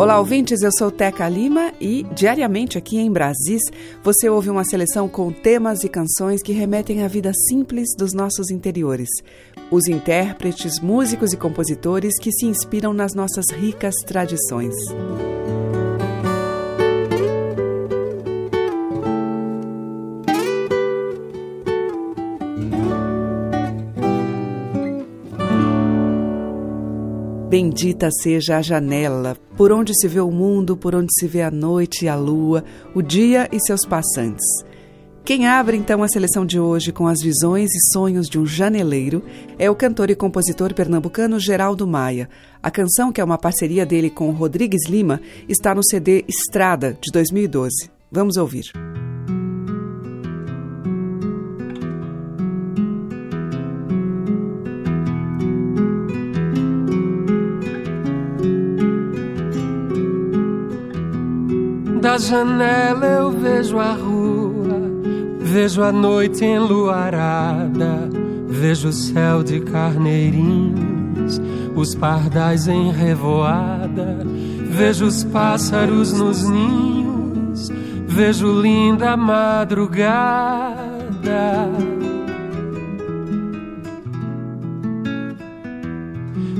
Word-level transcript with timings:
Olá, 0.00 0.18
ouvintes. 0.18 0.62
Eu 0.62 0.70
sou 0.72 0.90
Teca 0.90 1.28
Lima 1.28 1.74
e 1.78 2.04
diariamente 2.14 2.78
aqui 2.78 2.96
em 2.96 3.12
Brasis 3.12 3.60
você 4.02 4.30
ouve 4.30 4.48
uma 4.48 4.64
seleção 4.64 5.06
com 5.06 5.30
temas 5.30 5.84
e 5.84 5.90
canções 5.90 6.42
que 6.42 6.54
remetem 6.54 7.04
à 7.04 7.06
vida 7.06 7.32
simples 7.34 7.90
dos 7.98 8.14
nossos 8.14 8.50
interiores. 8.50 9.10
Os 9.70 9.88
intérpretes, 9.88 10.80
músicos 10.80 11.34
e 11.34 11.36
compositores 11.36 12.18
que 12.18 12.32
se 12.32 12.46
inspiram 12.46 12.94
nas 12.94 13.14
nossas 13.14 13.44
ricas 13.50 13.94
tradições. 14.06 14.74
Bendita 27.60 28.08
seja 28.10 28.56
a 28.56 28.62
janela, 28.62 29.36
por 29.54 29.70
onde 29.70 29.92
se 29.94 30.08
vê 30.08 30.18
o 30.18 30.30
mundo, 30.30 30.78
por 30.78 30.94
onde 30.94 31.12
se 31.12 31.26
vê 31.26 31.42
a 31.42 31.50
noite 31.50 32.06
e 32.06 32.08
a 32.08 32.16
lua, 32.16 32.64
o 32.94 33.02
dia 33.02 33.50
e 33.52 33.60
seus 33.60 33.84
passantes. 33.84 34.46
Quem 35.22 35.46
abre 35.46 35.76
então 35.76 36.02
a 36.02 36.08
seleção 36.08 36.46
de 36.46 36.58
hoje 36.58 36.90
com 36.90 37.06
as 37.06 37.20
visões 37.20 37.68
e 37.74 37.92
sonhos 37.92 38.30
de 38.30 38.38
um 38.38 38.46
janeleiro 38.46 39.22
é 39.58 39.70
o 39.70 39.74
cantor 39.74 40.08
e 40.08 40.14
compositor 40.14 40.72
pernambucano 40.72 41.38
Geraldo 41.38 41.86
Maia. 41.86 42.30
A 42.62 42.70
canção, 42.70 43.12
que 43.12 43.20
é 43.20 43.24
uma 43.24 43.36
parceria 43.36 43.84
dele 43.84 44.08
com 44.08 44.30
Rodrigues 44.30 44.88
Lima, 44.88 45.20
está 45.46 45.74
no 45.74 45.84
CD 45.84 46.24
Estrada, 46.26 46.96
de 46.98 47.12
2012. 47.12 47.90
Vamos 48.10 48.38
ouvir. 48.38 48.72
Da 62.10 62.18
janela 62.18 63.06
eu 63.06 63.30
vejo 63.30 63.78
a 63.78 63.92
rua, 63.92 64.80
vejo 65.38 65.80
a 65.80 65.92
noite 65.92 66.44
enluarada, 66.44 68.10
vejo 68.48 68.88
o 68.88 68.92
céu 68.92 69.44
de 69.44 69.60
carneirinhos, 69.60 71.40
os 71.76 71.94
pardais 71.94 72.66
em 72.66 72.90
revoada, 72.90 74.26
vejo 74.68 75.06
os 75.06 75.22
pássaros 75.22 76.12
nos 76.12 76.42
ninhos, 76.48 77.70
vejo 78.08 78.60
linda 78.60 79.16
madrugada. 79.16 80.80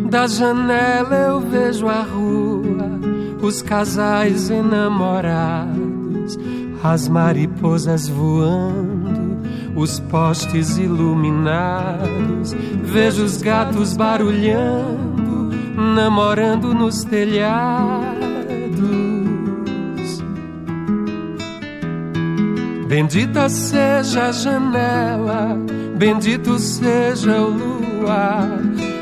Da 0.08 0.28
janela 0.28 1.16
eu 1.16 1.40
vejo 1.40 1.88
a 1.88 2.02
rua 2.02 3.09
os 3.42 3.62
casais 3.62 4.50
enamorados, 4.50 6.38
as 6.83 7.08
mariposas 7.08 8.08
voando, 8.08 9.41
os 9.74 9.98
postes 10.00 10.77
iluminados. 10.77 12.55
Vejo 12.82 13.24
os 13.24 13.41
gatos 13.41 13.97
barulhando, 13.97 15.50
namorando 15.94 16.75
nos 16.75 17.04
telhados. 17.04 18.20
Bendita 22.87 23.48
seja 23.48 24.26
a 24.26 24.32
janela, 24.32 25.56
bendito 25.97 26.59
seja 26.59 27.41
o 27.41 27.50
luar, 27.50 28.60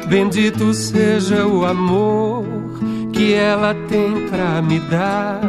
bendito 0.09 0.75
seja 0.75 1.47
o 1.47 1.65
amor 1.65 2.48
que 3.19 3.35
ela 3.35 3.75
tem 3.89 4.29
pra 4.29 4.63
me 4.63 4.79
dar. 4.79 5.41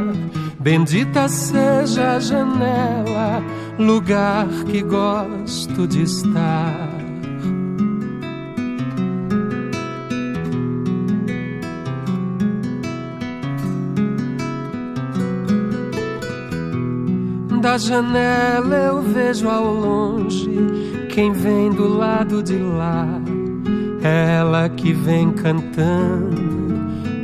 Bendita 0.59 1.27
seja 1.27 2.15
a 2.15 2.19
janela, 2.19 3.43
lugar 3.77 4.47
que 4.65 4.81
gosto 4.81 5.87
de 5.87 6.01
estar. 6.01 6.89
Da 17.61 17.77
janela 17.77 18.75
eu 18.75 19.01
vejo 19.03 19.47
ao 19.47 19.71
longe 19.71 20.49
quem 21.13 21.31
vem 21.33 21.69
do 21.69 21.87
lado 21.87 22.41
de 22.41 22.57
lá. 22.57 23.05
Ela 24.01 24.69
que 24.69 24.91
vem 24.91 25.31
cantando 25.33 26.48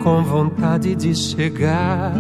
com 0.05 0.23
vontade 0.23 0.93
de 0.93 1.16
chegar. 1.16 2.13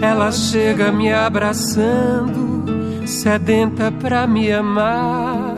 Ela 0.00 0.30
chega 0.30 0.92
me 0.92 1.12
abraçando, 1.12 2.64
sedenta 3.04 3.90
pra 3.90 4.28
me 4.28 4.52
amar. 4.52 5.56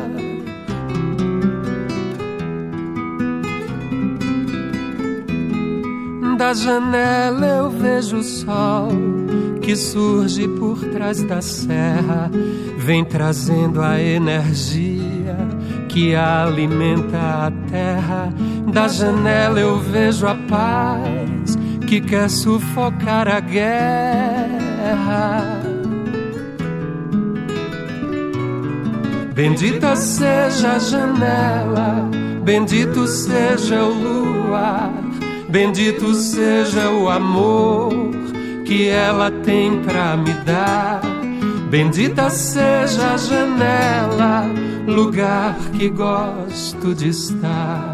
Da 6.39 6.55
janela 6.55 7.47
eu 7.47 7.71
vejo 7.71 8.17
o 8.17 8.23
sol 8.23 8.89
que 9.61 9.77
surge 9.77 10.49
por 10.49 10.79
trás 10.87 11.23
da 11.23 11.43
serra, 11.43 12.31
vem 12.79 13.05
trazendo 13.05 13.83
a 13.83 14.01
energia 14.01 15.37
que 15.87 16.15
alimenta 16.17 17.19
a 17.19 17.53
terra. 17.71 18.33
Da 18.73 18.89
janela 18.89 19.61
eu 19.61 19.79
vejo 19.79 20.27
a 20.27 20.35
paz 20.35 21.12
que 21.93 22.01
quer 22.01 22.31
sufocar 22.31 23.29
a 23.29 23.39
guerra. 23.39 24.81
Bendita 29.35 29.95
seja 29.95 30.77
a 30.77 30.79
janela, 30.79 32.09
bendito 32.43 33.07
seja 33.07 33.83
o 33.83 33.93
luar, 33.93 34.91
bendito 35.51 36.15
seja 36.15 36.89
o 36.89 37.11
amor 37.11 37.93
que 38.65 38.89
ela 38.89 39.31
tem 39.31 39.83
pra 39.83 40.17
me 40.17 40.33
dar. 40.47 41.03
Bendita 41.69 42.31
seja 42.31 43.13
a 43.13 43.17
janela, 43.19 44.47
lugar 44.87 45.59
que 45.75 45.91
gosto 45.91 46.95
de 46.95 47.09
estar. 47.11 47.92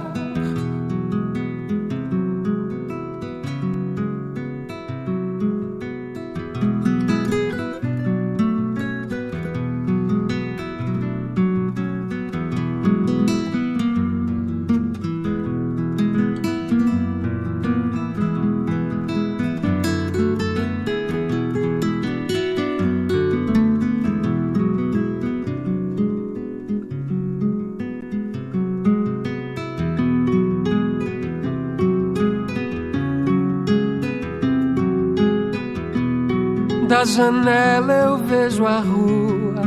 Janela 37.18 37.92
eu 37.94 38.16
vejo 38.18 38.65
a 38.65 38.78
rua, 38.78 39.62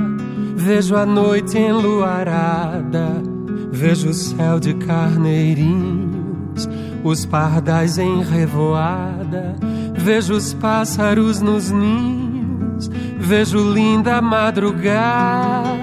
vejo 0.55 0.95
a 0.95 1.05
noite 1.05 1.57
enluarada, 1.57 3.21
vejo 3.69 4.07
o 4.11 4.13
céu 4.13 4.57
de 4.57 4.73
carneirinhos, 4.75 6.69
os 7.03 7.25
pardais 7.25 7.97
em 7.97 8.23
revoada, 8.23 9.53
vejo 9.93 10.33
os 10.33 10.53
pássaros 10.53 11.41
nos 11.41 11.69
ninhos, 11.69 12.89
vejo 13.19 13.73
linda 13.73 14.21
madrugada. 14.21 15.73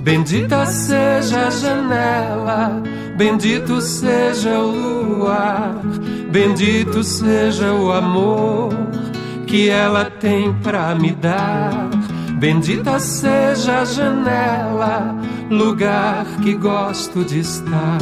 Bendita 0.00 0.66
seja 0.66 1.46
a 1.46 1.50
janela, 1.50 2.82
bendito 3.16 3.80
seja 3.80 4.58
o 4.58 4.70
luar, 4.70 5.74
bendito 6.30 7.02
seja 7.02 7.72
o 7.72 7.92
amor 7.92 8.72
que 9.46 9.68
ela 9.68 10.04
tem 10.04 10.52
pra 10.62 10.94
me 10.94 11.12
dar. 11.12 11.88
Bendita 12.38 13.00
seja 13.00 13.80
a 13.80 13.84
janela, 13.84 15.16
lugar 15.50 16.24
que 16.42 16.54
gosto 16.54 17.24
de 17.24 17.40
estar. 17.40 17.98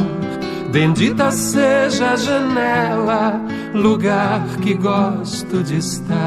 Bendita 0.70 1.30
seja 1.30 2.10
a 2.10 2.16
janela, 2.16 3.40
lugar 3.72 4.44
que 4.62 4.74
gosto 4.74 5.62
de 5.62 5.78
estar. 5.78 6.25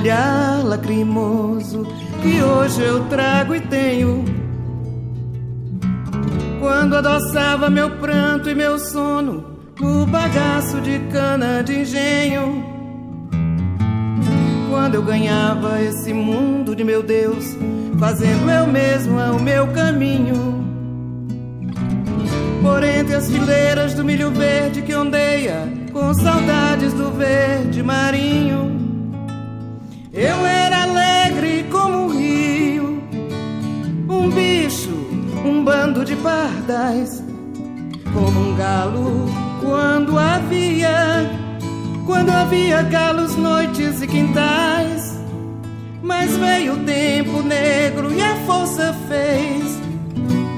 Olhar 0.00 0.64
lacrimoso 0.64 1.86
que 2.22 2.42
hoje 2.42 2.82
eu 2.82 3.04
trago 3.04 3.54
e 3.54 3.60
tenho. 3.60 4.24
Quando 6.58 6.96
adoçava 6.96 7.68
meu 7.68 7.90
pranto 7.98 8.48
e 8.48 8.54
meu 8.54 8.78
sono 8.78 9.44
no 9.78 10.06
bagaço 10.06 10.80
de 10.80 10.98
cana 11.12 11.62
de 11.62 11.80
engenho. 11.80 12.64
Quando 14.70 14.94
eu 14.94 15.02
ganhava 15.02 15.82
esse 15.82 16.14
mundo 16.14 16.74
de 16.74 16.82
meu 16.82 17.02
Deus, 17.02 17.56
fazendo 17.98 18.50
eu 18.50 18.66
mesma 18.66 19.32
o 19.32 19.40
meu 19.40 19.66
caminho. 19.68 20.64
Por 22.62 22.82
entre 22.82 23.16
as 23.16 23.30
fileiras 23.30 23.94
do 23.94 24.04
milho 24.04 24.30
verde 24.30 24.80
que 24.80 24.94
ondeia, 24.94 25.68
com 25.92 26.14
saudades 26.14 26.92
do 26.94 27.10
verde 27.10 27.82
marinho. 27.82 28.79
Eu 30.20 30.44
era 30.44 30.82
alegre 30.82 31.64
como 31.70 32.04
um 32.04 32.08
rio, 32.08 33.02
um 34.06 34.28
bicho, 34.28 34.90
um 35.46 35.64
bando 35.64 36.04
de 36.04 36.14
pardas, 36.16 37.24
como 38.12 38.38
um 38.38 38.54
galo 38.54 39.24
quando 39.62 40.18
havia, 40.18 41.26
quando 42.04 42.28
havia 42.28 42.82
galos, 42.82 43.34
noites 43.34 44.02
e 44.02 44.06
quintais. 44.06 45.18
Mas 46.02 46.36
veio 46.36 46.74
o 46.74 46.84
tempo 46.84 47.42
negro 47.42 48.12
e 48.12 48.20
a 48.20 48.36
força 48.44 48.94
fez 49.08 49.80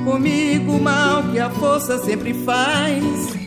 comigo 0.04 0.72
o 0.72 0.82
mal 0.82 1.22
que 1.30 1.38
a 1.38 1.50
força 1.50 1.98
sempre 1.98 2.34
faz. 2.34 3.04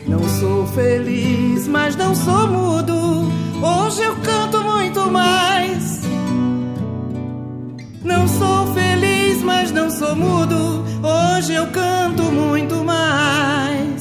Não 0.08 0.26
sou 0.40 0.66
feliz, 0.68 1.68
mas 1.68 1.94
não 1.94 2.14
sou 2.14 2.48
mudo. 2.48 3.30
Hoje 3.62 4.02
eu 4.02 4.16
canto 4.16 4.62
muito 4.62 5.10
mais. 5.10 5.95
Não 8.06 8.28
sou 8.28 8.72
feliz, 8.72 9.42
mas 9.42 9.72
não 9.72 9.90
sou 9.90 10.14
mudo. 10.14 10.84
Hoje 11.02 11.54
eu 11.54 11.66
canto 11.66 12.22
muito 12.22 12.76
mais. 12.84 13.95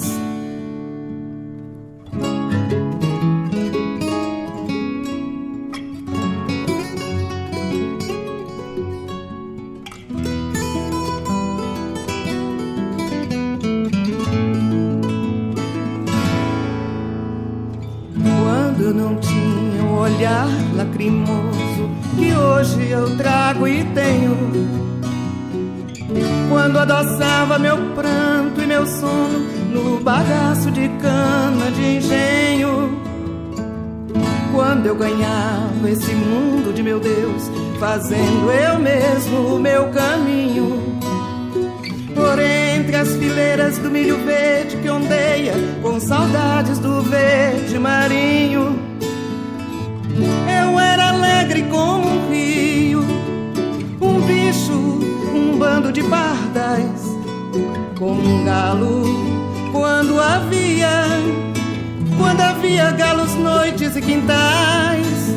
Trago 23.56 23.68
e 23.68 23.84
tenho. 23.94 24.38
Quando 26.50 26.78
adoçava 26.78 27.58
meu 27.58 27.78
pranto 27.96 28.62
e 28.62 28.68
meu 28.68 28.86
sono 28.86 29.40
no 29.72 30.00
bagaço 30.00 30.70
de 30.72 30.88
cana 31.02 31.72
de 31.72 31.98
engenho. 31.98 33.00
Quando 34.54 34.86
eu 34.86 34.96
ganhava 34.96 35.90
esse 35.90 36.14
mundo 36.14 36.74
de 36.74 36.82
meu 36.82 37.00
Deus, 37.00 37.52
fazendo 37.80 38.52
eu 38.52 38.80
mesmo 38.80 39.56
o 39.56 39.60
meu 39.60 39.90
caminho. 39.90 40.82
Por 42.14 42.40
entre 42.40 42.96
as 42.96 43.10
fileiras 43.18 43.78
do 43.80 43.92
milho 43.92 44.18
verde 44.26 44.78
que 44.78 44.90
ondeia, 44.90 45.54
com 45.82 46.00
saudades 46.00 46.80
do 46.80 47.02
verde 47.02 47.78
marinho. 47.78 48.80
Eu 50.64 50.80
era 50.80 51.10
alegre 51.10 51.64
como 51.64 52.08
um 52.08 52.30
rio, 52.32 52.75
pardas, 56.10 57.02
como 57.98 58.22
um 58.22 58.44
galo 58.46 59.04
quando 59.72 60.20
havia, 60.20 61.06
quando 62.18 62.42
havia 62.42 62.92
galos, 62.92 63.34
noites 63.36 63.96
e 63.96 64.02
quintais. 64.02 65.36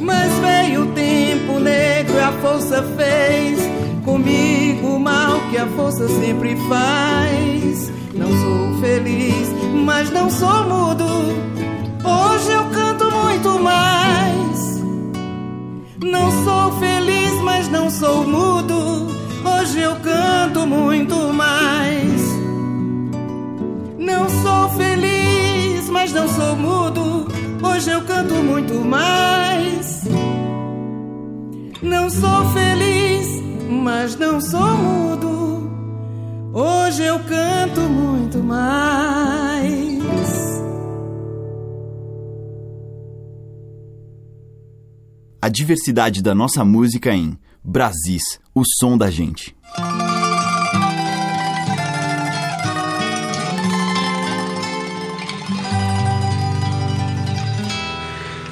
Mas 0.00 0.32
veio 0.38 0.82
o 0.82 0.86
tempo 0.92 1.60
negro 1.60 2.14
e 2.16 2.20
a 2.20 2.32
força 2.40 2.82
fez 2.96 3.58
comigo 4.04 4.96
o 4.96 4.98
mal 4.98 5.38
que 5.50 5.58
a 5.58 5.66
força 5.68 6.08
sempre 6.08 6.56
faz. 6.68 7.92
Não 8.14 8.28
sou 8.28 8.80
feliz, 8.80 9.48
mas 9.84 10.10
não 10.10 10.30
sou 10.30 10.64
mudo. 10.64 11.04
Hoje 12.04 12.50
eu 12.50 12.64
canto 12.70 13.10
muito 13.10 13.58
mais. 13.60 14.82
Não 16.02 16.30
sou 16.44 16.72
feliz, 16.78 17.32
mas 17.42 17.68
não 17.68 17.90
sou 17.90 18.24
mudo. 18.24 18.77
Hoje 19.78 19.86
eu 19.86 19.96
canto 20.00 20.66
muito 20.66 21.32
mais. 21.32 22.20
Não 23.96 24.28
sou 24.28 24.68
feliz, 24.70 25.88
mas 25.88 26.12
não 26.12 26.26
sou 26.26 26.56
mudo. 26.56 27.28
Hoje 27.62 27.90
eu 27.90 28.02
canto 28.02 28.34
muito 28.34 28.74
mais. 28.84 30.02
Não 31.80 32.10
sou 32.10 32.44
feliz, 32.52 33.28
mas 33.70 34.16
não 34.16 34.40
sou 34.40 34.76
mudo. 34.76 35.70
Hoje 36.52 37.04
eu 37.04 37.20
canto 37.20 37.80
muito 37.82 38.42
mais. 38.42 39.78
a 45.40 45.48
diversidade 45.48 46.22
da 46.22 46.34
nossa 46.34 46.62
música 46.62 47.14
em 47.14 47.38
Brasis, 47.62 48.40
o 48.54 48.62
som 48.64 48.96
da 48.96 49.10
gente. 49.10 49.54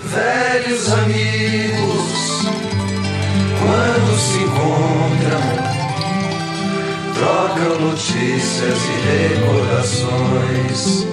Velhos 0.05 0.93
amigos, 0.93 2.17
quando 3.59 4.19
se 4.19 4.39
encontram, 4.39 5.47
trocam 7.15 7.81
notícias 7.81 8.79
e 8.85 8.97
recordações, 9.35 11.07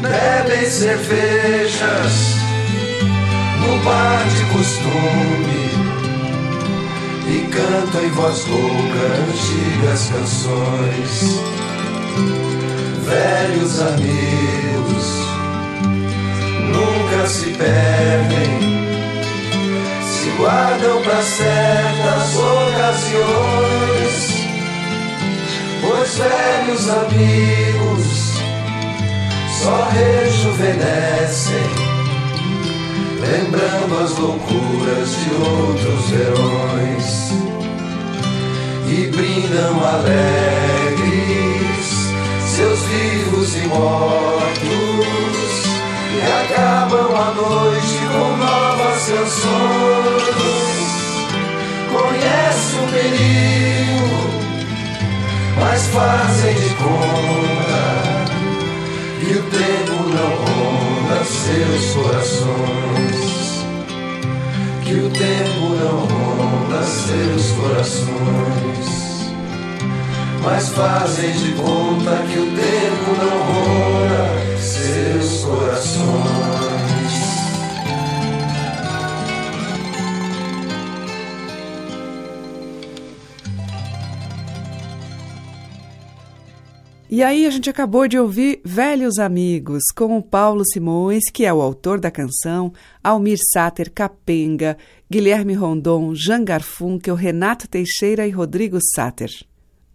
bebem 0.00 0.70
cervejas 0.70 2.34
no 3.60 3.78
bar 3.84 4.24
de 4.28 4.44
costume 4.52 5.63
e 7.26 7.48
canto 7.48 7.98
em 7.98 8.10
voz 8.10 8.44
rouca 8.44 9.06
antigas 9.28 10.10
canções. 10.10 11.40
Velhos 13.04 13.80
amigos 13.80 15.06
nunca 16.70 17.26
se 17.26 17.50
perdem, 17.50 18.60
se 20.02 20.30
guardam 20.36 21.02
para 21.02 21.22
certas 21.22 22.36
ocasiões. 22.36 23.64
Pois 25.80 26.18
velhos 26.18 26.88
amigos 26.88 28.34
só 29.62 29.88
rejuvenescem 29.90 31.83
lembrando 33.30 33.98
as 34.02 34.18
loucuras 34.18 35.10
de 35.16 35.30
outros 35.34 36.10
verões, 36.10 37.32
e 38.86 39.06
brindam 39.08 39.84
alegres 39.84 40.74
seus 42.54 42.80
vivos 42.82 43.56
e 43.56 43.66
mortos, 43.66 44.64
e 46.12 46.20
acabam 46.44 47.10
a 47.16 47.34
noite 47.34 47.98
com 48.12 48.36
novas 48.36 49.00
canções. 49.06 50.44
Conhece 51.92 52.76
o 52.76 52.84
perigo, 52.92 54.18
mas 55.58 55.80
fazem 55.88 56.54
de 56.54 56.70
conta 56.74 57.82
que 59.18 59.32
o 59.32 59.42
tempo 59.42 59.96
não 60.10 60.93
ronda 61.04 61.24
seus 61.24 61.94
corações. 61.94 63.64
Que 64.82 64.94
o 64.94 65.10
tempo 65.10 65.74
não 65.80 66.00
ronda 66.06 66.82
seus 66.82 67.50
corações. 67.52 69.32
Mas 70.42 70.68
fazem 70.70 71.32
de 71.32 71.52
conta 71.52 72.22
que 72.30 72.38
o 72.38 72.46
tempo 72.46 73.16
não 73.22 73.38
ronda 73.52 74.58
seus 74.58 75.44
corações. 75.44 76.73
E 87.14 87.22
aí 87.22 87.46
a 87.46 87.50
gente 87.50 87.70
acabou 87.70 88.08
de 88.08 88.18
ouvir 88.18 88.60
Velhos 88.64 89.20
Amigos 89.20 89.84
com 89.94 90.18
o 90.18 90.20
Paulo 90.20 90.64
Simões, 90.66 91.22
que 91.32 91.44
é 91.44 91.54
o 91.54 91.62
autor 91.62 92.00
da 92.00 92.10
canção, 92.10 92.72
Almir 93.04 93.38
Sater 93.52 93.88
Capenga, 93.88 94.76
Guilherme 95.08 95.54
Rondon, 95.54 96.12
Jean 96.12 96.42
Garfunkel, 96.42 97.14
Renato 97.14 97.68
Teixeira 97.68 98.26
e 98.26 98.32
Rodrigo 98.32 98.78
Sater. 98.96 99.30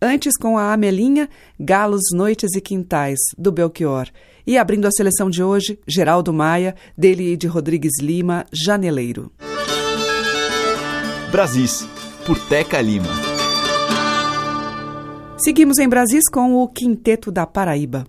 Antes 0.01 0.37
com 0.37 0.57
a 0.57 0.71
Amelinha, 0.71 1.27
Galos, 1.59 2.03
Noites 2.13 2.55
e 2.55 2.61
Quintais, 2.61 3.19
do 3.37 3.51
Belchior. 3.51 4.07
E 4.47 4.57
abrindo 4.57 4.87
a 4.87 4.91
seleção 4.91 5.29
de 5.29 5.43
hoje, 5.43 5.77
Geraldo 5.85 6.31
Maia, 6.31 6.73
dele 6.97 7.33
e 7.33 7.35
de 7.35 7.47
Rodrigues 7.47 7.99
Lima, 8.01 8.45
Janeleiro. 8.53 9.29
Brasis, 11.33 11.85
por 12.25 12.39
Teca 12.47 12.79
Lima. 12.79 13.28
Seguimos 15.41 15.77
em 15.79 15.87
Brasis 15.87 16.25
com 16.29 16.55
o 16.55 16.67
Quinteto 16.67 17.31
da 17.31 17.47
Paraíba. 17.47 18.03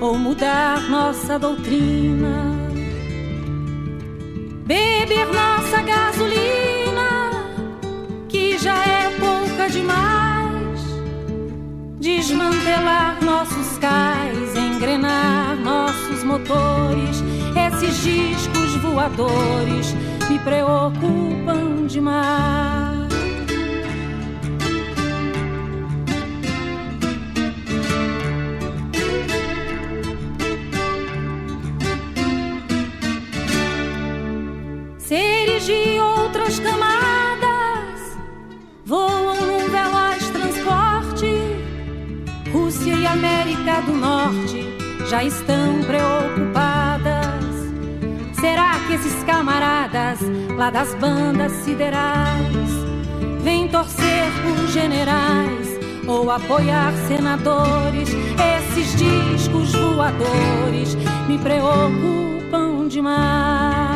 Ou 0.00 0.16
mudar 0.16 0.88
nossa 0.88 1.38
doutrina. 1.38 2.56
Beber 4.64 5.26
nossa 5.32 5.82
gasolina, 5.82 7.30
que 8.28 8.58
já 8.58 8.76
é 8.84 9.10
pouca 9.18 9.68
demais. 9.70 10.18
desmantelar 12.00 13.22
nossos 13.24 13.78
cais, 13.78 14.56
engrenar 14.56 15.56
nossos 15.56 16.22
motores. 16.22 17.22
Esses 17.56 18.02
discos 18.02 18.76
voadores 18.76 19.94
me 20.28 20.38
preocupam 20.38 21.86
demais. 21.86 22.87
Das 50.70 50.94
bandas 50.94 51.52
siderais 51.64 52.70
vêm 53.42 53.68
torcer 53.68 54.24
por 54.42 54.66
generais 54.68 55.68
ou 56.06 56.30
apoiar 56.30 56.92
senadores? 57.06 58.10
Esses 58.58 58.96
discos 58.96 59.72
voadores 59.72 60.94
me 61.26 61.38
preocupam 61.38 62.88
demais. 62.88 63.87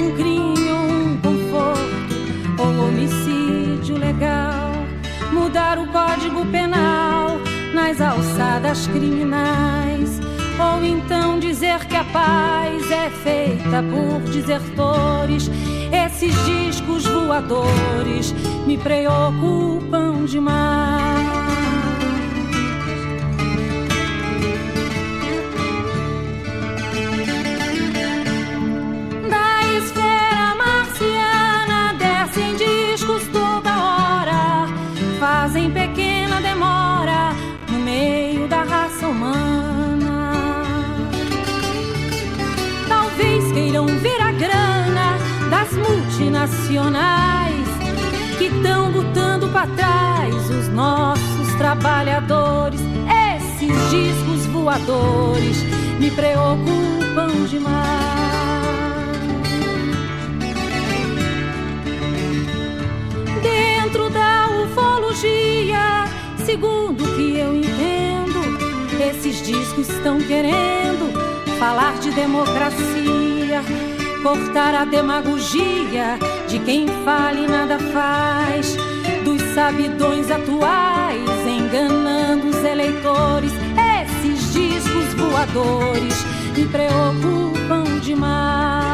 Um 0.00 0.16
crime 0.16 0.72
ou 0.72 0.78
um 0.78 1.16
conforto 1.18 2.14
ou 2.58 2.88
homicídio 2.88 3.98
legal. 3.98 4.70
Mudar 5.32 5.78
o 5.78 5.86
código 5.88 6.44
penal 6.46 7.38
nas 7.74 8.00
alçadas 8.00 8.86
criminais. 8.86 10.20
Ou 10.58 10.84
então 10.84 11.38
dizer 11.38 11.86
que 11.86 11.96
a 11.96 12.04
paz 12.04 12.90
é 12.90 13.10
feita 13.10 13.82
por 13.82 14.20
desertores. 14.30 15.50
Esses 15.92 16.34
discos 16.44 17.06
voadores 17.06 18.34
me 18.66 18.76
preocupam 18.76 20.24
demais. 20.24 21.39
Multinacionais 46.40 47.68
que 48.38 48.44
estão 48.44 48.90
botando 48.90 49.52
para 49.52 49.66
trás 49.68 50.34
os 50.50 50.68
nossos 50.68 51.54
trabalhadores. 51.58 52.80
Esses 53.36 53.90
discos 53.90 54.46
voadores 54.46 55.62
me 55.98 56.10
preocupam 56.10 57.44
demais. 57.48 58.00
Dentro 63.42 64.08
da 64.08 64.48
ufologia, 64.64 66.06
segundo 66.46 67.04
o 67.04 67.16
que 67.16 67.38
eu 67.38 67.54
entendo, 67.54 68.40
esses 69.10 69.44
discos 69.44 69.88
estão 69.90 70.18
querendo 70.18 71.12
falar 71.58 71.98
de 71.98 72.10
democracia, 72.12 73.62
cortar 74.22 74.74
a 74.74 74.84
demagogia 74.84 76.18
de 76.48 76.58
quem 76.60 76.86
fala 77.04 77.38
e 77.38 77.46
nada 77.46 77.78
faz, 77.78 78.76
dos 79.24 79.40
sabidões 79.54 80.30
atuais 80.30 81.28
enganando 81.46 82.48
os 82.48 82.64
eleitores. 82.64 83.52
Esses 84.02 84.52
discos 84.52 85.14
voadores 85.14 86.14
me 86.56 86.66
preocupam 86.66 87.98
demais. 88.00 88.90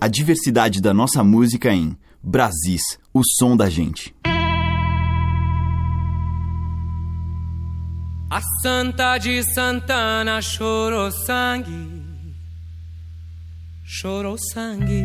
A 0.00 0.08
diversidade 0.08 0.82
da 0.82 0.92
nossa 0.92 1.24
música 1.24 1.72
em 1.72 1.96
Brasis, 2.26 2.98
o 3.12 3.20
som 3.22 3.54
da 3.54 3.68
gente. 3.68 4.14
A 8.30 8.40
Santa 8.62 9.18
de 9.18 9.42
Santana 9.42 10.40
chorou 10.40 11.10
sangue, 11.10 12.24
chorou 13.84 14.38
sangue, 14.38 15.04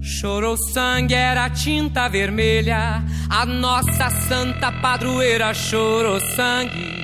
chorou 0.00 0.56
sangue, 0.56 1.12
era 1.12 1.50
tinta 1.50 2.08
vermelha. 2.08 3.04
A 3.28 3.44
nossa 3.44 4.08
santa 4.26 4.72
padroeira 4.72 5.52
chorou 5.52 6.18
sangue, 6.34 6.94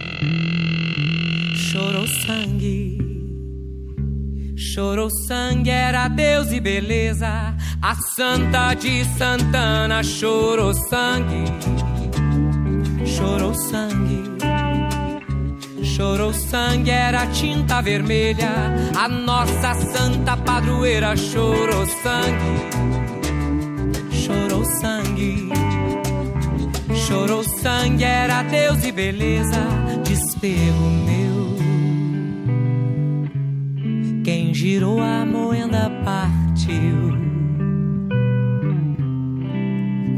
chorou 1.55 2.07
sangue. 2.25 2.86
Chorou 4.77 5.09
sangue, 5.27 5.71
era 5.71 6.07
Deus 6.07 6.53
e 6.53 6.61
beleza. 6.61 7.55
A 7.81 7.95
Santa 7.95 8.75
de 8.75 9.07
Santana 9.17 10.03
chorou 10.03 10.75
sangue, 10.75 11.45
chorou 13.07 13.55
sangue. 13.55 14.23
Chorou 15.83 16.35
sangue, 16.35 16.91
era 16.91 17.27
tinta 17.29 17.81
vermelha. 17.81 18.51
A 18.95 19.09
nossa 19.09 19.73
santa 19.77 20.37
padroeira 20.37 21.17
chorou 21.17 21.87
sangue, 22.03 22.61
chorou 24.11 24.65
sangue. 24.83 25.49
Chorou 27.07 27.43
sangue, 27.63 28.05
era 28.05 28.43
Deus 28.43 28.85
e 28.85 28.93
beleza. 28.93 29.65
Despego 30.05 31.06
girou 34.57 35.03
a 35.03 35.23
moenda 35.27 35.91
partiu. 36.03 37.13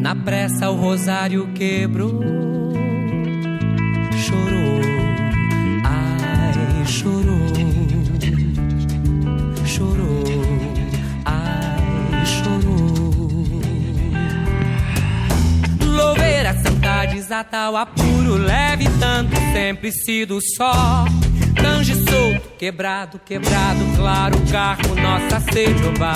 Na 0.00 0.14
pressa 0.14 0.70
o 0.70 0.76
rosário 0.76 1.48
quebrou. 1.54 2.22
Chorou, 4.16 4.80
ai, 5.84 6.86
chorou. 6.86 7.48
Chorou, 9.66 10.24
ai, 11.24 12.24
chorou. 12.24 13.60
Louver 15.84 16.46
a 16.46 16.54
santa 16.62 17.06
desata 17.06 17.70
o 17.70 17.76
apuro, 17.76 18.36
leve 18.36 18.84
tanto, 19.00 19.34
sempre 19.52 19.90
sido 19.90 20.38
só. 20.56 21.04
Tange 21.60 21.94
quebrado, 22.58 23.20
quebrado, 23.20 23.84
claro, 23.96 24.36
carro, 24.50 24.94
nossa 24.96 25.40
sede, 25.52 25.80
oba. 25.86 26.12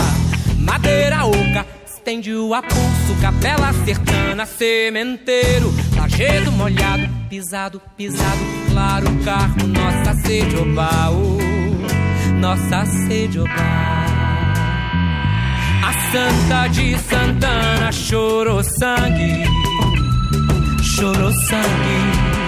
Madeira 0.58 1.24
oca, 1.24 1.64
estende 1.86 2.34
o 2.34 2.52
apulso, 2.52 3.14
capela 3.20 3.72
sertana, 3.84 4.44
sementeiro, 4.44 5.72
lajedo 5.96 6.50
molhado, 6.52 7.08
pisado, 7.30 7.80
pisado, 7.96 8.40
claro, 8.72 9.06
carro, 9.24 9.66
nossa 9.68 10.14
sede, 10.22 10.56
oba, 10.56 11.10
oh, 11.10 11.38
nossa 12.40 12.84
sede, 12.86 13.38
oba. 13.38 14.02
A 15.84 15.92
Santa 16.10 16.68
de 16.68 16.98
Santana 16.98 17.92
chorou 17.92 18.62
sangue, 18.64 19.44
chorou 20.82 21.32
sangue 21.32 22.41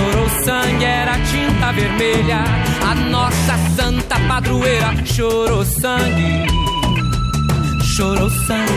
chorou 0.00 0.28
sangue, 0.44 0.84
era 0.84 1.12
tinta 1.30 1.72
vermelha. 1.72 2.44
A 2.88 2.94
nossa 2.94 3.58
santa 3.76 4.18
padroeira 4.26 4.94
chorou 5.04 5.64
sangue, 5.64 6.46
chorou 7.82 8.30
sangue, 8.30 8.70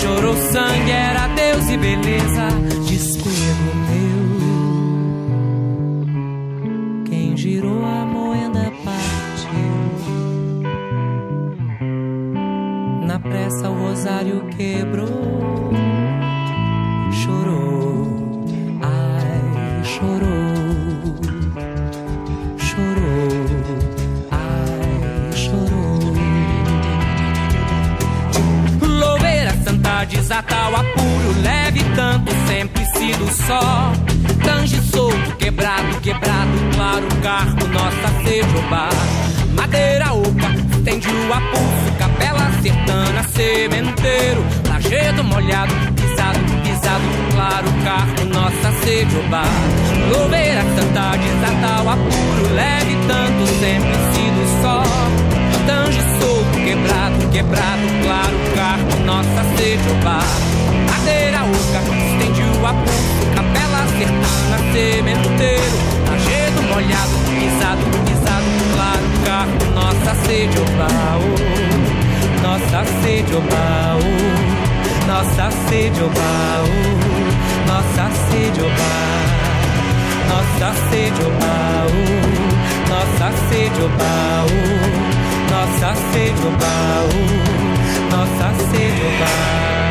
chorou 0.00 0.36
sangue, 0.36 0.90
era 0.90 1.28
Deus 1.28 1.68
e 1.70 1.76
beleza. 1.78 2.48
Despego 2.86 3.74
meu, 3.88 4.24
quem 7.06 7.36
girou 7.36 7.84
a 7.84 8.04
moeda 8.04 8.70
partiu. 8.84 9.72
Na 13.06 13.18
pressa 13.18 13.70
o 13.70 13.86
rosário 13.86 14.44
quebrou. 14.56 15.21
Só. 33.32 33.92
Tange 34.44 34.80
solto, 34.82 35.36
quebrado, 35.38 36.00
quebrado, 36.02 36.50
claro, 36.74 37.06
carro, 37.22 37.68
nossa 37.72 38.24
sejobá. 38.24 38.88
Madeira 39.54 40.12
oca, 40.12 40.48
estende 40.70 41.08
o 41.08 41.32
apulso, 41.32 41.92
capela 41.98 42.50
sertana, 42.62 43.22
sementeiro, 43.34 44.44
lajedo 44.68 45.24
molhado, 45.24 45.72
pisado, 45.94 46.38
pisado, 46.62 47.04
claro, 47.34 47.68
carro, 47.84 48.24
nossa 48.32 48.72
sejobá. 48.84 49.44
Louveira 50.10 50.62
santa, 50.74 51.16
desata 51.16 51.82
o 51.82 51.90
apuro, 51.90 52.54
leve 52.54 52.96
tanto, 53.06 53.46
sempre 53.60 53.94
sido 54.12 54.62
só. 54.62 54.82
Tange 55.66 56.00
solto, 56.18 56.58
quebrado, 56.64 57.30
quebrado, 57.30 57.86
claro, 58.02 58.36
carro, 58.56 59.04
nossa 59.04 59.44
sejobá. 59.56 60.20
Madeira 60.90 61.42
oca, 61.44 62.01
o 62.62 62.66
apulso, 62.66 63.26
capela 63.34 63.84
sertana, 63.98 64.58
sementeiro, 64.72 65.78
lajedo 66.08 66.62
molhado, 66.62 67.14
pisado, 67.28 67.82
pisado, 68.06 68.46
claro, 68.72 69.06
carro, 69.24 69.58
nossa 69.74 70.14
sede, 70.24 70.58
oba, 70.60 70.88
oh, 71.18 72.42
nossa 72.42 72.84
sede, 73.02 73.34
oba, 73.34 73.98
oh, 73.98 75.06
nossa 75.06 75.50
sede, 75.68 76.02
oba, 76.02 76.62
oh, 76.62 77.66
nossa 77.66 78.06
sede, 78.30 78.60
oba, 78.62 78.92
nossa 80.28 80.72
sede, 80.88 81.22
oba, 81.24 81.86
oh, 81.88 82.02
nossa 82.88 83.28
sede, 83.48 83.80
oba, 83.82 84.14
oh, 84.46 84.62
nossa 85.50 85.90
sede, 86.12 86.42
oh, 86.46 86.52
nossa 88.14 88.48
sede. 88.70 89.81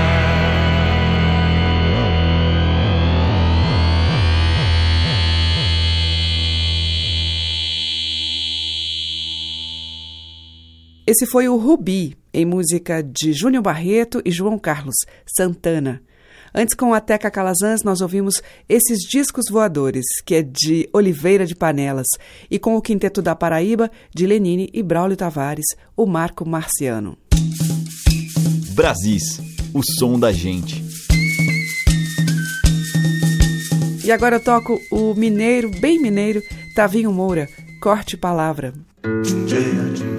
Esse 11.05 11.25
foi 11.25 11.49
o 11.49 11.57
Rubi, 11.57 12.15
em 12.31 12.45
música 12.45 13.01
de 13.01 13.33
Júnior 13.33 13.63
Barreto 13.63 14.21
e 14.23 14.31
João 14.31 14.59
Carlos 14.59 14.95
Santana. 15.25 16.01
Antes, 16.53 16.75
com 16.75 16.93
a 16.93 17.01
Teca 17.01 17.31
Calazans, 17.31 17.81
nós 17.83 18.01
ouvimos 18.01 18.41
Esses 18.69 18.99
Discos 19.09 19.45
Voadores, 19.49 20.05
que 20.23 20.35
é 20.35 20.43
de 20.43 20.87
Oliveira 20.93 21.45
de 21.45 21.55
Panelas, 21.55 22.07
e 22.51 22.59
com 22.59 22.75
o 22.75 22.81
Quinteto 22.81 23.21
da 23.21 23.33
Paraíba, 23.33 23.89
de 24.13 24.27
Lenine 24.27 24.69
e 24.73 24.83
Braulio 24.83 25.17
Tavares, 25.17 25.65
o 25.97 26.05
Marco 26.05 26.47
Marciano. 26.47 27.17
Brasis, 28.75 29.39
o 29.73 29.81
som 29.81 30.19
da 30.19 30.31
gente. 30.31 30.83
E 34.03 34.11
agora 34.11 34.35
eu 34.35 34.43
toco 34.43 34.79
o 34.91 35.15
mineiro, 35.15 35.71
bem 35.79 35.99
mineiro, 35.99 36.43
Tavinho 36.75 37.11
Moura, 37.11 37.47
Corte 37.81 38.17
Palavra. 38.17 38.73
Junjeia, 39.23 39.63
junjeia, 39.63 40.10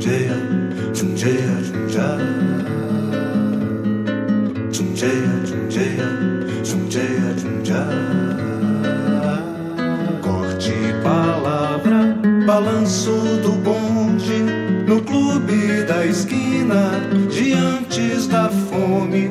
Corte 10.20 10.72
palavra, 11.02 12.16
balanço 12.46 13.10
do 13.42 13.52
bonde, 13.52 14.42
no 14.86 15.00
clube 15.02 15.84
da 15.86 16.06
esquina, 16.06 16.92
diante 17.30 18.28
da 18.28 18.48
fome. 18.48 19.30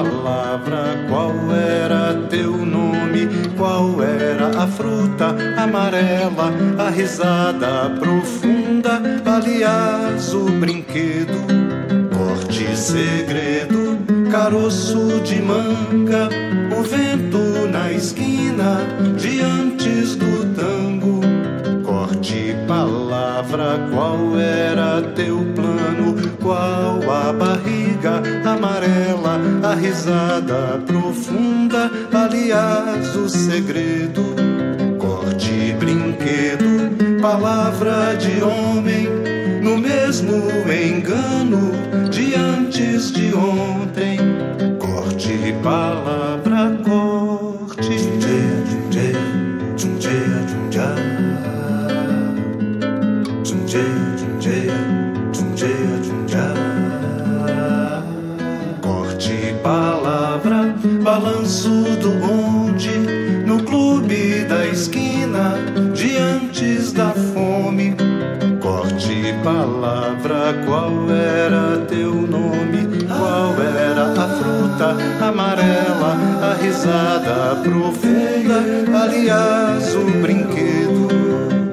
Palavra, 0.00 0.96
qual 1.10 1.34
era 1.54 2.14
teu 2.30 2.52
nome? 2.64 3.28
Qual 3.54 4.02
era 4.02 4.48
a 4.62 4.66
fruta 4.66 5.36
amarela, 5.58 6.50
a 6.78 6.88
risada 6.88 7.90
profunda, 8.00 9.02
aliás, 9.26 10.32
o 10.32 10.44
brinquedo? 10.52 11.36
Corte 12.16 12.74
segredo, 12.74 13.98
caroço 14.32 15.20
de 15.20 15.42
manga, 15.42 16.30
o 16.78 16.82
vento 16.82 17.68
na 17.70 17.92
esquina, 17.92 18.80
diante 19.18 20.16
do. 20.16 20.39
Corte 22.20 22.54
palavra, 22.68 23.88
qual 23.90 24.38
era 24.38 25.00
teu 25.14 25.38
plano? 25.54 26.14
Qual 26.42 27.00
a 27.10 27.32
barriga 27.32 28.20
amarela, 28.44 29.40
a 29.62 29.74
risada 29.74 30.82
profunda, 30.86 31.90
aliás, 32.12 33.16
o 33.16 33.26
segredo? 33.26 34.36
Corte 34.98 35.74
brinquedo, 35.78 37.22
palavra 37.22 38.14
de 38.16 38.42
homem, 38.42 39.08
no 39.62 39.78
mesmo 39.78 40.42
engano 40.70 41.72
de 42.10 42.34
antes 42.34 43.12
de 43.12 43.34
ontem. 43.34 44.18
Corte 44.78 45.54
palavra, 45.62 46.76
corte. 46.84 47.30
Balanço 61.00 61.70
do 62.00 62.10
bonde, 62.20 62.98
no 63.46 63.62
clube 63.62 64.44
da 64.44 64.66
esquina, 64.66 65.54
diante 65.94 66.92
da 66.92 67.10
fome. 67.10 67.96
Corte 68.60 69.34
palavra, 69.42 70.62
qual 70.66 70.92
era 71.10 71.78
teu 71.86 72.14
nome? 72.14 73.04
Qual 73.06 73.54
era 73.62 74.12
a 74.12 74.28
fruta 74.28 74.96
amarela, 75.24 76.16
a 76.42 76.54
risada 76.62 77.56
profunda, 77.62 79.02
aliás, 79.02 79.94
o 79.94 80.04
brinquedo? 80.20 81.08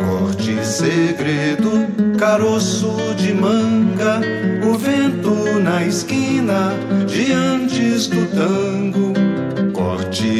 Corte 0.06 0.66
segredo, 0.66 1.88
caroço 2.18 2.96
de 3.18 3.34
manga, 3.34 4.22
o 4.66 4.78
vento 4.78 5.60
na 5.60 5.84
esquina, 5.84 6.74
diante 7.06 7.78
do 8.10 8.26
tango. 8.36 9.07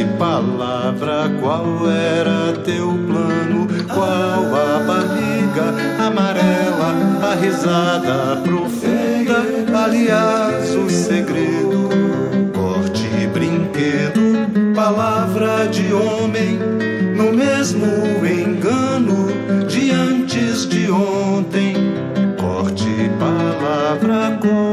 Palavra, 0.06 1.30
qual 1.40 1.90
era 1.90 2.54
teu 2.64 2.88
plano? 3.08 3.68
Qual 3.92 4.46
a 4.56 4.84
barriga 4.86 5.74
amarela, 6.06 7.32
a 7.32 7.34
risada 7.34 8.42
profunda, 8.44 9.44
aliás, 9.76 10.76
o 10.76 10.88
segredo? 10.90 11.90
Corte 12.54 13.28
brinquedo, 13.34 14.74
palavra 14.76 15.68
de 15.68 15.92
homem, 15.92 16.60
no 17.16 17.34
mesmo 17.34 17.88
engano 18.24 19.28
de 19.68 19.92
antes 19.92 20.68
de 20.68 20.92
ontem. 20.92 21.74
Corte 22.40 23.10
palavra, 23.20 24.38
corte. 24.42 24.67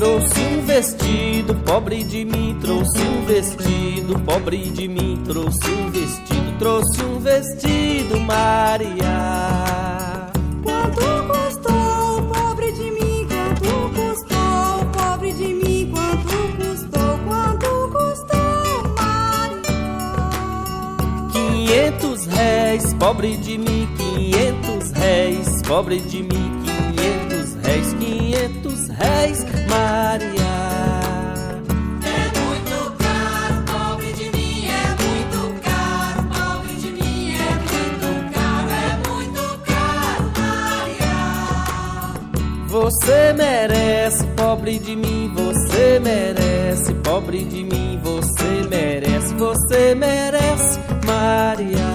Trouxe 0.00 0.40
um 0.40 0.62
vestido, 0.62 1.54
pobre 1.56 2.02
de 2.02 2.24
mim, 2.24 2.56
trouxe 2.58 3.02
um 3.02 3.26
vestido, 3.26 4.18
pobre 4.20 4.70
de 4.70 4.88
mim, 4.88 5.22
trouxe 5.26 5.70
um 5.70 5.90
vestido, 5.90 6.58
trouxe 6.58 7.02
um 7.04 7.20
vestido, 7.20 8.18
Maria. 8.20 8.96
Quanto 10.62 11.02
custou, 11.28 12.22
pobre 12.32 12.72
de 12.72 12.90
mim? 12.90 13.28
Quanto 13.28 13.90
custou, 13.90 14.86
pobre 14.90 15.32
de 15.34 15.48
mim? 15.52 15.92
Quanto 15.92 16.34
custou, 16.56 17.18
quanto 17.28 17.68
custou, 17.92 18.94
Maria? 18.96 19.76
Quinhentos 21.30 22.24
réis, 22.24 22.94
pobre 22.94 23.36
de 23.36 23.58
mim, 23.58 23.86
quinhentos 23.98 24.92
réis, 24.92 25.60
pobre 25.68 26.00
de 26.00 26.22
mim, 26.22 26.62
quinhentos 26.64 27.54
réis, 27.62 27.92
quinhentos 27.92 28.88
réis, 28.88 29.44
Maria. 29.70 30.54
É 32.02 32.22
muito 32.40 32.78
caro, 32.98 33.56
pobre 33.70 34.12
de 34.12 34.26
mim, 34.36 34.66
é 34.66 34.86
muito 35.02 35.40
caro, 35.62 36.20
pobre 36.34 36.74
de 36.74 36.90
mim, 36.90 37.34
é 37.34 37.50
muito 37.70 38.08
caro, 38.34 38.68
é 38.70 38.90
muito 39.08 39.42
caro, 39.70 40.24
Maria. 40.40 41.18
Você 42.66 43.32
merece, 43.32 44.24
pobre 44.36 44.78
de 44.80 44.96
mim, 44.96 45.32
você 45.34 46.00
merece, 46.00 46.92
pobre 46.94 47.44
de 47.44 47.62
mim, 47.62 48.00
você 48.02 48.66
merece, 48.68 49.34
você 49.34 49.94
merece, 49.94 50.80
Maria. 51.06 51.89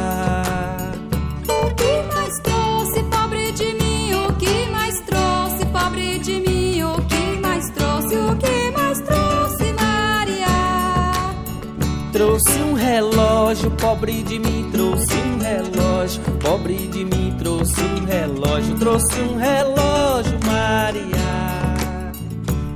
Relógio, 13.56 13.72
pobre 13.72 14.24
de 14.24 14.40
mim, 14.40 14.70
trouxe 14.72 15.16
um 15.16 15.38
relógio, 15.40 16.22
pobre 16.42 16.76
de 16.88 17.06
mim, 17.06 17.34
trouxe 17.40 17.82
um 17.82 18.06
relógio, 18.06 18.76
trouxe 18.76 19.20
um 19.22 19.38
relógio, 19.38 20.40
Maria. 20.46 21.76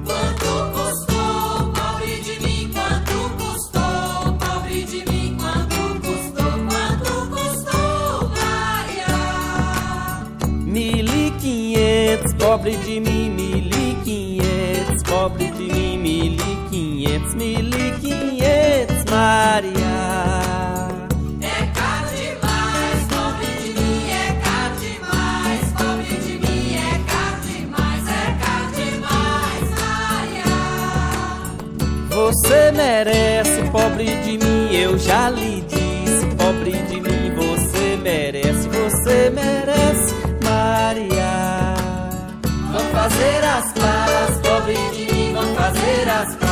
Quanto 0.05 0.71
custou, 0.71 1.71
pobre 1.73 2.21
de 2.21 2.39
mim? 2.39 2.71
Quanto 2.73 3.29
custou, 3.37 4.33
pobre 4.39 4.83
de 4.83 5.11
mim? 5.11 5.37
Quanto 5.37 5.99
custou, 6.01 6.51
quanto 6.69 7.11
custou, 7.29 8.29
Maria? 8.29 9.13
Mil 10.65 11.05
e 11.05 11.31
quinhentos, 11.39 12.33
pobre 12.35 12.77
de 12.77 12.99
mim, 13.01 13.29
mil 13.29 13.69
e 13.69 13.97
quinhentos, 14.03 15.03
pobre 15.03 15.51
de 15.51 15.63
mim, 15.63 15.97
mil 15.97 16.33
e 16.33 16.69
quinhentos, 16.69 17.33
mil 17.35 17.67
e 17.67 17.91
quinhentos, 17.99 19.03
Maria. 19.11 20.48
Você 32.19 32.71
merece, 32.73 33.63
pobre 33.71 34.05
de 34.05 34.37
mim, 34.37 34.75
eu 34.75 34.97
já 34.99 35.29
lhe 35.29 35.61
disse, 35.61 36.25
pobre 36.35 36.71
de 36.71 36.99
mim, 36.99 37.33
você 37.33 37.97
merece, 38.03 38.67
você 38.67 39.29
merece, 39.29 40.13
Maria. 40.43 41.75
Vamos 42.73 42.91
fazer 42.91 43.43
as 43.45 43.71
pazes, 43.71 44.37
pobre 44.41 44.75
de 44.91 45.13
mim, 45.13 45.33
vamos 45.33 45.57
fazer 45.57 46.09
as 46.09 46.35
pazes, 46.35 46.48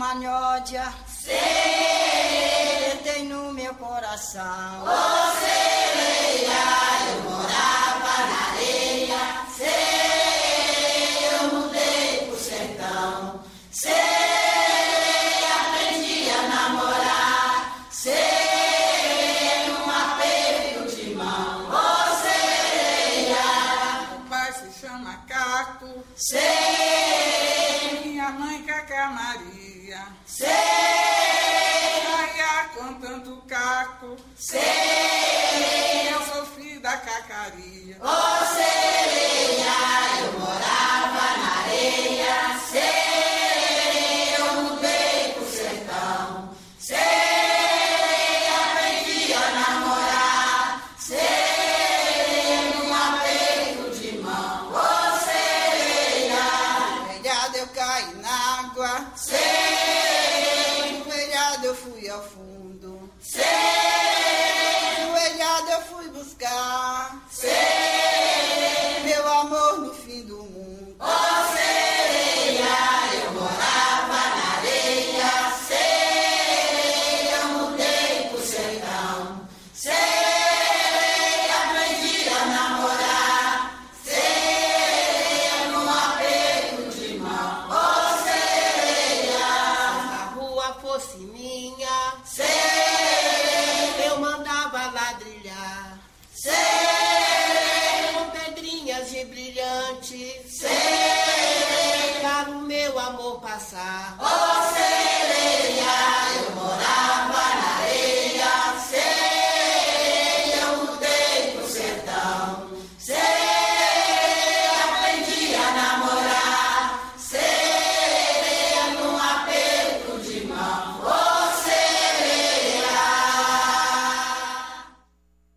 uma 0.00 0.14
nhódia. 0.14 0.90
Sei. 1.06 1.36
Tem 3.04 3.26
no 3.26 3.52
meu 3.52 3.74
coração. 3.74 4.84
Ô 4.84 6.19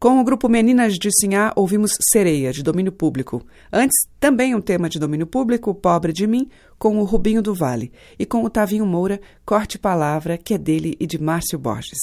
Com 0.03 0.19
o 0.19 0.23
grupo 0.25 0.49
Meninas 0.49 0.95
de 0.95 1.07
Sinhá, 1.17 1.53
ouvimos 1.55 1.91
Sereia, 2.11 2.51
de 2.51 2.61
domínio 2.61 2.91
público. 2.91 3.41
Antes, 3.71 3.95
também 4.19 4.53
um 4.53 4.59
tema 4.59 4.89
de 4.89 4.99
domínio 4.99 5.25
público, 5.25 5.73
Pobre 5.73 6.11
de 6.11 6.27
Mim, 6.27 6.49
com 6.77 6.99
o 6.99 7.05
Rubinho 7.05 7.41
do 7.41 7.55
Vale. 7.55 7.89
E 8.19 8.25
com 8.25 8.43
o 8.43 8.49
Tavinho 8.49 8.85
Moura, 8.85 9.21
Corte 9.45 9.79
Palavra, 9.79 10.37
que 10.37 10.55
é 10.55 10.57
dele 10.57 10.97
e 10.99 11.07
de 11.07 11.17
Márcio 11.17 11.57
Borges. 11.57 11.99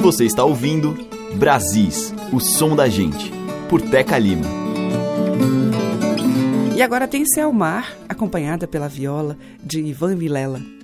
Você 0.00 0.24
está 0.24 0.42
ouvindo 0.42 0.98
Brasis, 1.36 2.12
o 2.32 2.40
som 2.40 2.74
da 2.74 2.88
gente, 2.88 3.30
por 3.68 3.80
Teca 3.80 4.18
Lima. 4.18 4.46
E 6.76 6.82
agora 6.82 7.06
tem 7.06 7.24
Selmar, 7.24 7.96
acompanhada 8.08 8.66
pela 8.66 8.88
viola 8.88 9.38
de 9.62 9.78
Ivan 9.78 10.16
Vilela. 10.16 10.77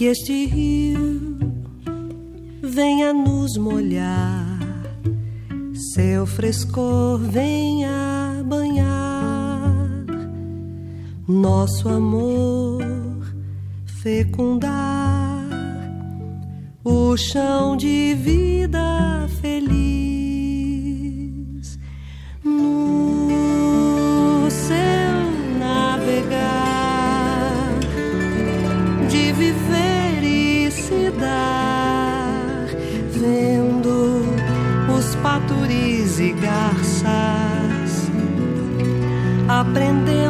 Que 0.00 0.06
este 0.06 0.46
rio 0.46 1.36
venha 2.62 3.12
nos 3.12 3.58
molhar, 3.58 4.58
seu 5.92 6.24
frescor 6.24 7.18
venha 7.18 8.42
banhar, 8.46 10.06
nosso 11.28 11.86
amor 11.90 12.82
fecundar, 14.02 15.46
o 16.82 17.14
chão 17.18 17.76
de 17.76 18.14
vida 18.14 19.28
feliz. 19.42 19.89
Aprendendo 39.70 40.29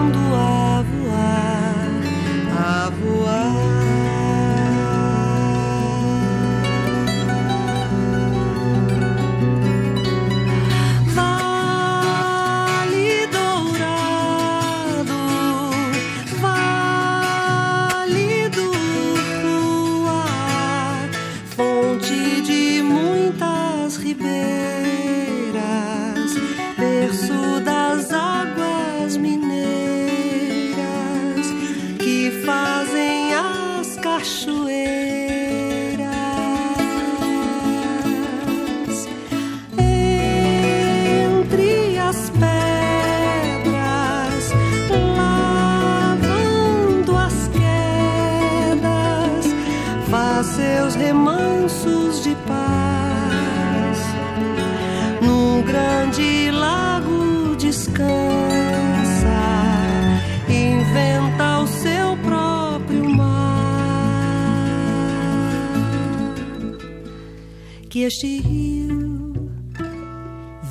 Que 67.91 68.05
este 68.05 68.39
rio 68.39 69.51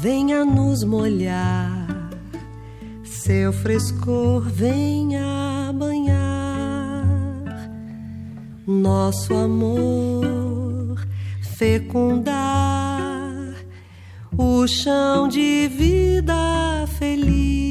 venha 0.01 0.45
nos 0.45 0.86
molhar, 0.86 2.09
seu 3.03 3.51
frescor 3.51 4.49
venha 4.49 5.70
banhar. 5.76 7.03
Nosso 8.65 9.34
amor 9.34 11.05
fecundar 11.57 12.38
o 14.38 14.65
chão 14.65 15.28
de 15.28 15.67
vida 15.67 16.88
feliz 16.97 17.68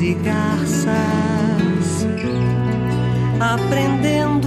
e 0.00 0.14
garças 0.14 2.06
aprendendo 3.40 4.37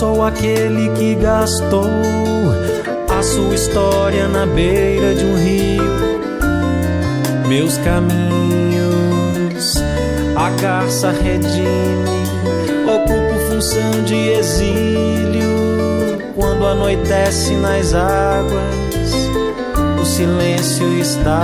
Sou 0.00 0.24
aquele 0.24 0.88
que 0.96 1.14
gastou 1.14 1.84
a 3.06 3.22
sua 3.22 3.54
história 3.54 4.26
na 4.28 4.46
beira 4.46 5.14
de 5.14 5.26
um 5.26 5.36
rio. 5.36 5.82
Meus 7.46 7.76
caminhos, 7.76 8.14
a 10.34 10.48
garça 10.58 11.10
redime, 11.10 12.24
ocupo 12.86 13.38
função 13.50 14.02
de 14.06 14.30
exílio. 14.30 15.50
Quando 16.34 16.66
anoitece 16.66 17.52
nas 17.56 17.92
águas, 17.92 19.12
o 20.00 20.04
silêncio 20.06 20.98
está 20.98 21.42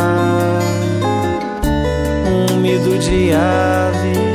úmido 2.54 2.98
de 3.00 3.34
aves. 3.34 4.25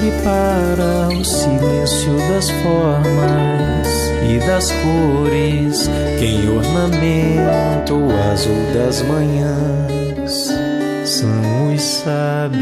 Livre 0.00 0.22
para 0.22 1.08
o 1.08 1.24
silêncio 1.24 2.16
das 2.28 2.48
formas 2.62 3.88
e 4.30 4.38
das 4.46 4.70
cores 4.70 5.90
que 6.20 6.24
em 6.24 6.48
ornamento 6.48 7.94
o 7.96 8.16
azul 8.30 8.54
das 8.72 9.02
manhãs 9.02 10.52
são 11.04 11.74
os 11.74 11.82
sabiás. 11.82 12.58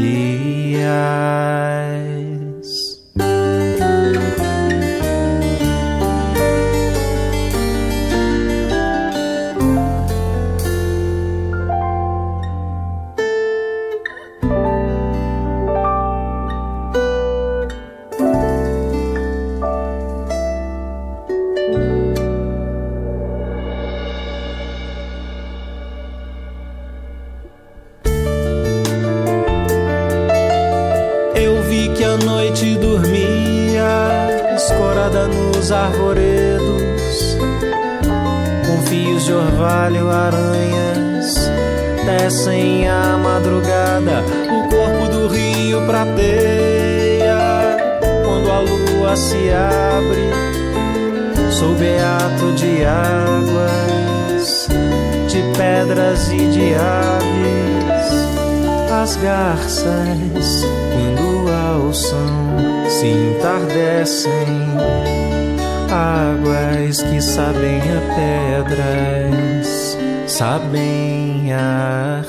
Pedras, 68.15 69.97
sabem 70.27 71.53
a 71.53 72.23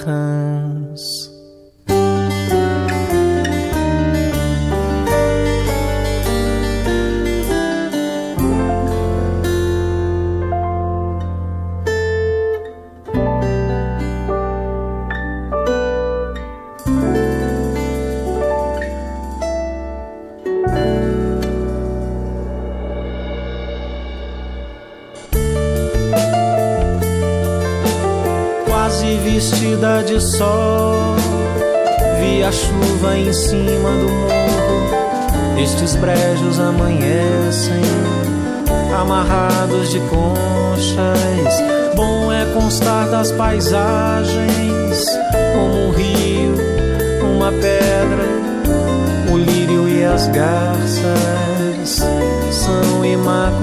de 30.18 30.24
sol. 30.24 31.16
Vi 32.20 32.44
a 32.44 32.52
chuva 32.52 33.18
em 33.18 33.32
cima 33.32 33.92
do 33.92 34.10
morro. 34.10 35.62
Estes 35.62 35.96
brejos 35.96 36.60
amanhecem, 36.60 37.82
amarrados 39.00 39.92
de 39.92 40.00
conchas. 40.00 41.54
Bom 41.96 42.34
é 42.34 42.46
constar 42.54 43.10
das 43.10 43.32
paisagens, 43.32 45.06
como 45.54 45.88
um 45.88 45.92
rio, 45.92 46.56
uma 47.36 47.52
pedra, 47.52 48.26
o 49.32 49.38
lírio 49.38 49.88
e 49.88 50.04
as 50.04 50.28
garças 50.28 52.04
são 52.52 53.06
imaculantes. 53.06 53.60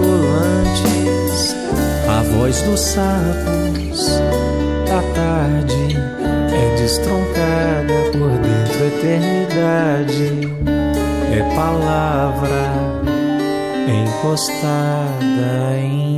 A 2.09 2.23
voz 2.23 2.63
dos 2.63 2.81
sapos 2.81 4.21
da 4.87 5.03
tarde 5.15 5.84
destroncada 6.85 7.95
por 8.13 8.29
dentro 8.45 8.87
eternidade. 8.87 10.29
É 11.33 11.41
palavra 11.57 12.65
encostada 13.89 15.79
em 15.79 16.14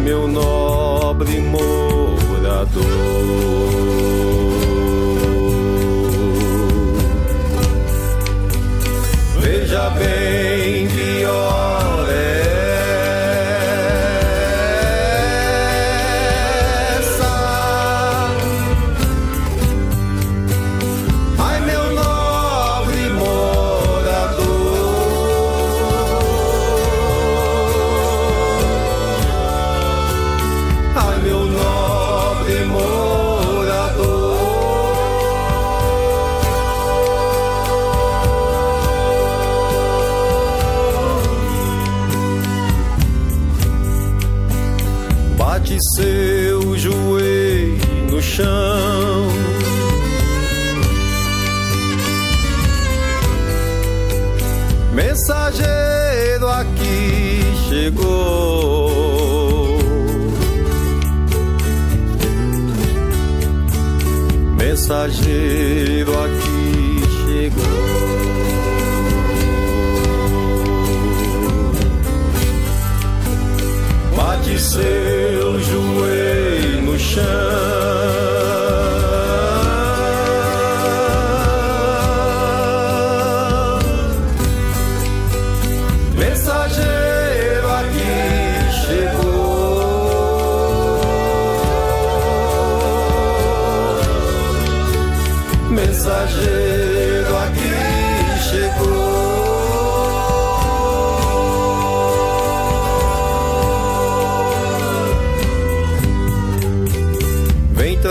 Meu 0.00 0.28
nobre 0.28 1.40
morador. 1.40 2.82
Veja 9.40 9.90
bem 9.90 10.67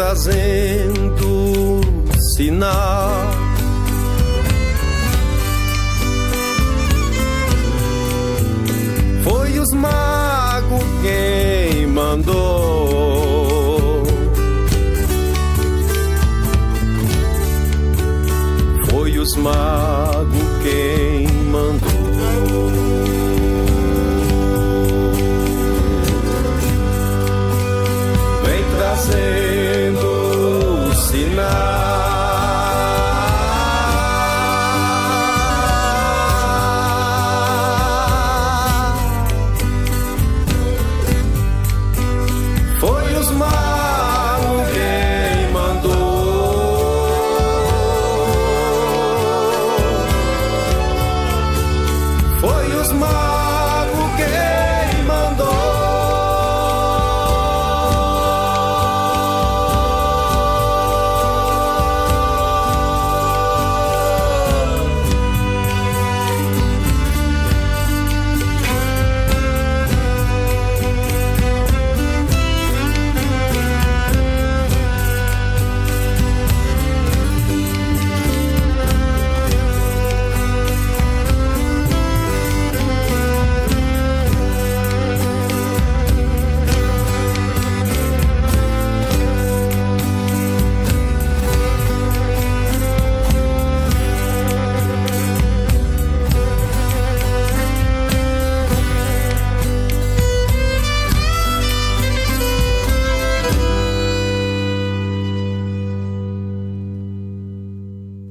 trazendo 0.07 1.81
sinal. 2.37 3.29
Foi 9.23 9.59
os 9.59 9.69
magos 9.73 10.83
quem 11.01 11.87
mandou. 11.87 12.37
Foi 18.89 19.19
os 19.19 19.35
magos 19.35 20.16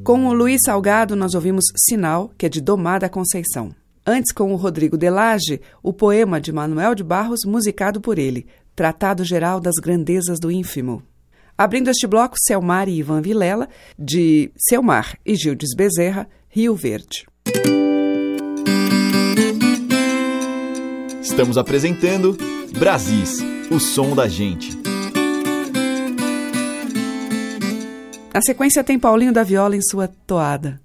Com 0.07 0.25
o 0.29 0.33
Luiz 0.33 0.61
Salgado, 0.65 1.17
nós 1.17 1.35
ouvimos 1.35 1.65
Sinal, 1.77 2.31
que 2.39 2.47
é 2.47 2.49
de 2.49 2.61
Domada 2.61 3.09
Conceição. 3.09 3.75
Antes, 4.07 4.33
com 4.33 4.53
o 4.53 4.57
Rodrigo 4.57 4.97
Delage, 4.97 5.61
o 5.83 5.93
poema 5.93 6.41
de 6.41 6.53
Manuel 6.53 6.95
de 6.95 7.03
Barros, 7.03 7.41
musicado 7.45 8.01
por 8.01 8.17
ele, 8.17 8.47
Tratado 8.77 9.25
Geral 9.25 9.59
das 9.59 9.75
Grandezas 9.83 10.39
do 10.39 10.49
Ínfimo. 10.49 11.03
Abrindo 11.59 11.91
este 11.91 12.07
bloco, 12.07 12.37
Selmar 12.39 12.89
e 12.89 12.99
Ivan 12.99 13.21
Vilela, 13.21 13.69
de 13.99 14.53
Selmar 14.57 15.19
e 15.27 15.35
Gildes 15.35 15.75
Bezerra, 15.75 16.29
Rio 16.49 16.77
Verde. 16.77 17.27
Estamos 21.21 21.59
apresentando 21.59 22.39
Brasis, 22.79 23.41
o 23.73 23.81
som 23.81 24.15
da 24.15 24.29
gente. 24.29 24.86
Na 28.37 28.43
sequência 28.43 28.85
tem 28.85 28.99
Paulinho 28.99 29.33
da 29.33 29.43
Viola 29.43 29.75
em 29.75 29.81
sua 29.81 30.09
toada. 30.27 30.79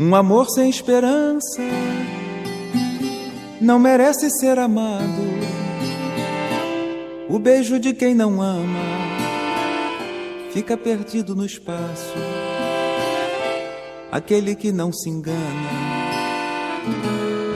Um 0.00 0.16
amor 0.16 0.50
sem 0.50 0.68
esperança 0.68 1.81
não 3.62 3.78
merece 3.78 4.28
ser 4.28 4.58
amado. 4.58 5.22
O 7.28 7.38
beijo 7.38 7.78
de 7.78 7.94
quem 7.94 8.12
não 8.14 8.42
ama 8.42 8.80
fica 10.52 10.76
perdido 10.76 11.34
no 11.34 11.46
espaço. 11.46 12.12
Aquele 14.10 14.54
que 14.56 14.72
não 14.72 14.92
se 14.92 15.08
engana 15.08 15.70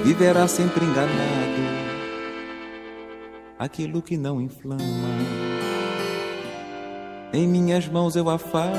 viverá 0.04 0.46
sempre 0.46 0.84
enganado. 0.84 1.66
Aquilo 3.58 4.00
que 4.00 4.16
não 4.16 4.40
inflama, 4.40 4.82
em 7.32 7.48
minhas 7.48 7.88
mãos 7.88 8.14
eu 8.14 8.30
afasto. 8.30 8.76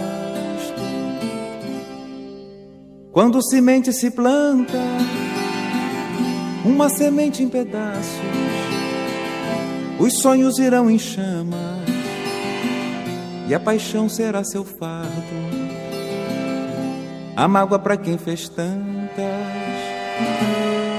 Quando 3.12 3.44
semente 3.44 3.92
se 3.92 4.12
planta, 4.12 4.78
uma 6.68 6.90
semente 6.90 7.42
em 7.42 7.48
pedaços, 7.48 8.04
os 9.98 10.20
sonhos 10.20 10.60
irão 10.60 10.92
em 10.92 11.00
chamas 11.00 11.88
e 13.48 13.56
a 13.56 13.60
paixão 13.60 14.10
será 14.10 14.44
seu 14.44 14.66
fardo. 14.66 15.08
A 17.38 17.48
mágoa 17.48 17.80
para 17.80 17.96
quem 17.96 18.18
fez 18.18 18.50
tantas 18.50 19.16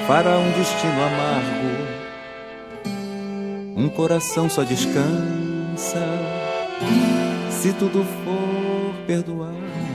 fará 0.07 0.39
um 0.39 0.51
destino 0.53 1.03
amargo. 1.03 1.99
Um 3.77 3.91
coração 3.91 4.49
só 4.49 4.63
descansa 4.63 6.01
se 7.51 7.75
tudo 7.75 8.05
for 8.25 8.95
perdoado. 9.07 9.88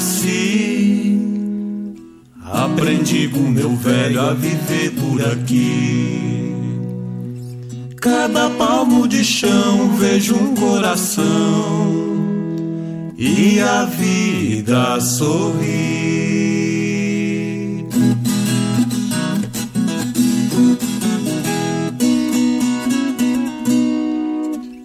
Nasci. 0.00 1.18
Aprendi 2.42 3.28
com 3.28 3.40
meu 3.40 3.76
velho 3.76 4.20
a 4.20 4.32
viver 4.32 4.92
por 4.92 5.22
aqui. 5.30 6.54
Cada 8.00 8.48
palmo 8.50 9.06
de 9.06 9.22
chão 9.22 9.94
vejo 9.98 10.34
um 10.34 10.54
coração 10.54 11.24
e 13.18 13.60
a 13.60 13.84
vida 13.84 14.98
sorri. 15.00 15.90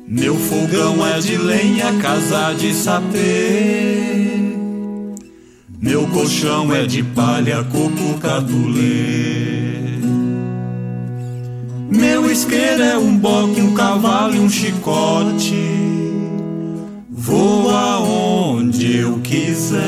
Meu 0.07 0.35
fogão 0.35 1.05
é 1.07 1.19
de 1.19 1.37
lenha, 1.37 1.93
casa 2.01 2.53
de 2.53 2.73
sapê. 2.73 3.94
Meu 5.85 6.07
colchão 6.07 6.73
é 6.73 6.87
de 6.87 7.03
palha, 7.03 7.63
coco 7.65 8.17
catulê. 8.19 9.99
Meu 11.91 12.31
isqueiro 12.31 12.81
é 12.81 12.97
um 12.97 13.15
boque, 13.15 13.61
um 13.61 13.75
cavalo 13.75 14.35
e 14.35 14.39
um 14.39 14.49
chicote. 14.49 15.53
Vou 17.07 17.69
aonde 17.69 18.97
eu 18.97 19.19
quiser. 19.19 19.79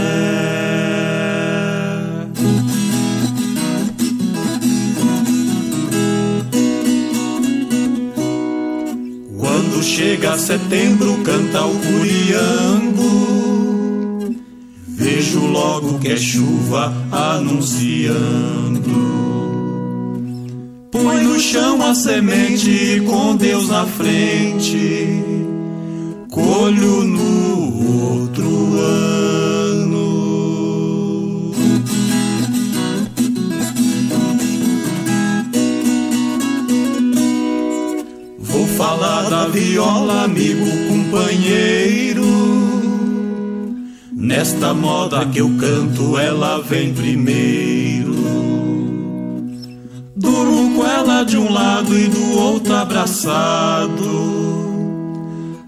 Quando 9.35 9.81
chega 9.81 10.37
setembro, 10.37 11.17
canta 11.23 11.65
o 11.65 11.73
curiango. 11.73 13.36
Vejo 15.17 15.47
logo 15.47 15.97
que 15.97 16.09
é 16.09 16.15
chuva 16.15 16.93
anunciando. 17.11 18.13
Põe 20.91 21.23
no 21.23 21.39
chão 21.39 21.81
a 21.81 21.95
semente 21.95 23.01
com 23.03 23.35
Deus 23.35 23.67
na 23.67 23.87
frente. 23.87 25.23
Colho 26.29 27.03
no 27.03 28.19
outro 28.19 28.77
ano. 28.79 29.91
Vou 38.37 38.67
falar 38.67 39.27
da 39.31 39.47
viola, 39.47 40.25
amigo, 40.25 40.67
companheiro. 40.87 42.56
Nesta 44.19 44.73
moda 44.73 45.23
que 45.27 45.37
eu 45.37 45.51
canto, 45.59 46.17
ela 46.17 46.59
vem 46.59 46.91
primeiro. 46.91 48.15
Durmo 50.15 50.75
com 50.75 50.87
ela 50.87 51.23
de 51.23 51.37
um 51.37 51.53
lado 51.53 51.95
e 51.95 52.07
do 52.07 52.31
outro 52.35 52.73
abraçado, 52.73 53.93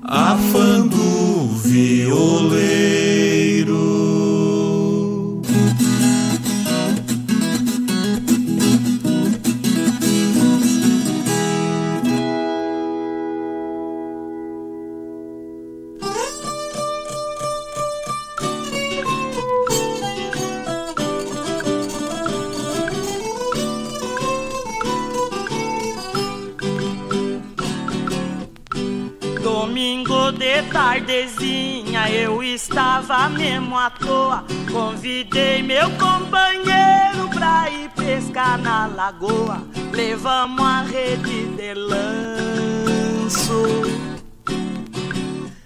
afando 0.02 0.95
o 0.95 1.47
violeiro. 1.64 3.09
Tardezinha 30.90 32.10
eu 32.10 32.42
estava 32.42 33.30
mesmo 33.30 33.78
à 33.78 33.92
toa. 33.92 34.44
Convidei 34.72 35.62
meu 35.62 35.88
companheiro 35.92 37.30
pra 37.32 37.70
ir 37.70 37.90
pescar 37.92 38.58
na 38.58 38.88
lagoa. 38.88 39.62
Levamos 39.94 40.66
a 40.66 40.82
rede 40.82 41.46
de 41.56 41.74
lanço. 41.76 43.64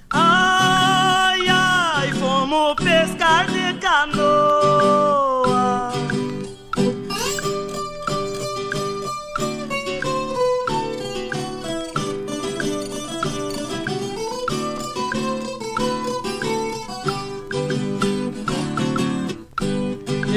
Ai, 0.10 1.48
ai, 1.48 2.12
fomos 2.20 2.76
pescar 2.76 3.48
de 3.50 3.74
canoa. 3.76 5.33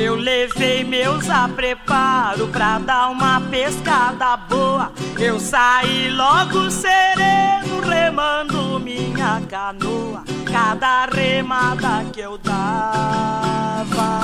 Eu 0.07 0.14
levei 0.14 0.84
meus 0.84 1.28
apreparo 1.28 2.46
pra 2.46 2.78
dar 2.78 3.09
uma 3.09 3.40
pescada 3.40 4.36
boa. 4.36 4.92
Eu 5.18 5.40
saí 5.40 6.09
logo 6.11 6.70
sereno, 6.70 7.80
remando 7.80 8.78
minha 8.78 9.42
canoa. 9.50 10.22
Cada 10.44 11.07
remada 11.07 12.04
que 12.12 12.20
eu 12.20 12.38
dava. 12.38 14.20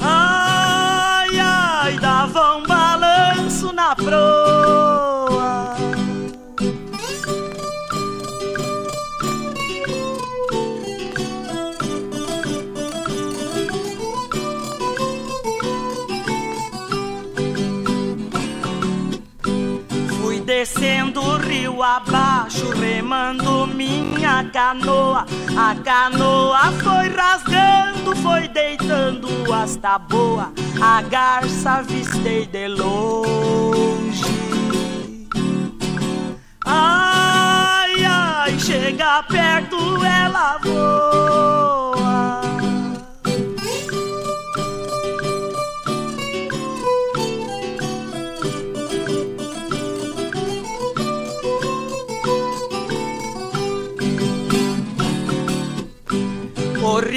Ai, 0.00 1.38
ai, 1.38 1.98
dava 2.00 2.56
um 2.56 2.62
balanço 2.62 3.70
na 3.74 3.94
proa. 3.94 4.47
Descendo 21.18 21.22
o 21.22 21.36
rio 21.38 21.82
abaixo, 21.82 22.70
remando 22.70 23.66
minha 23.66 24.44
canoa. 24.52 25.26
A 25.56 25.74
canoa 25.74 26.72
foi 26.82 27.08
rasgando, 27.08 28.14
foi 28.16 28.48
deitando 28.48 29.28
as 29.52 29.76
taboas. 29.76 30.48
A 30.80 31.02
garça 31.02 31.72
avistei 31.72 32.46
de 32.46 32.68
longe. 32.68 34.24
Ai, 36.64 38.04
ai. 38.04 38.58
chega 38.58 39.22
perto, 39.24 39.76
ela 40.04 40.58
voa. 40.62 41.87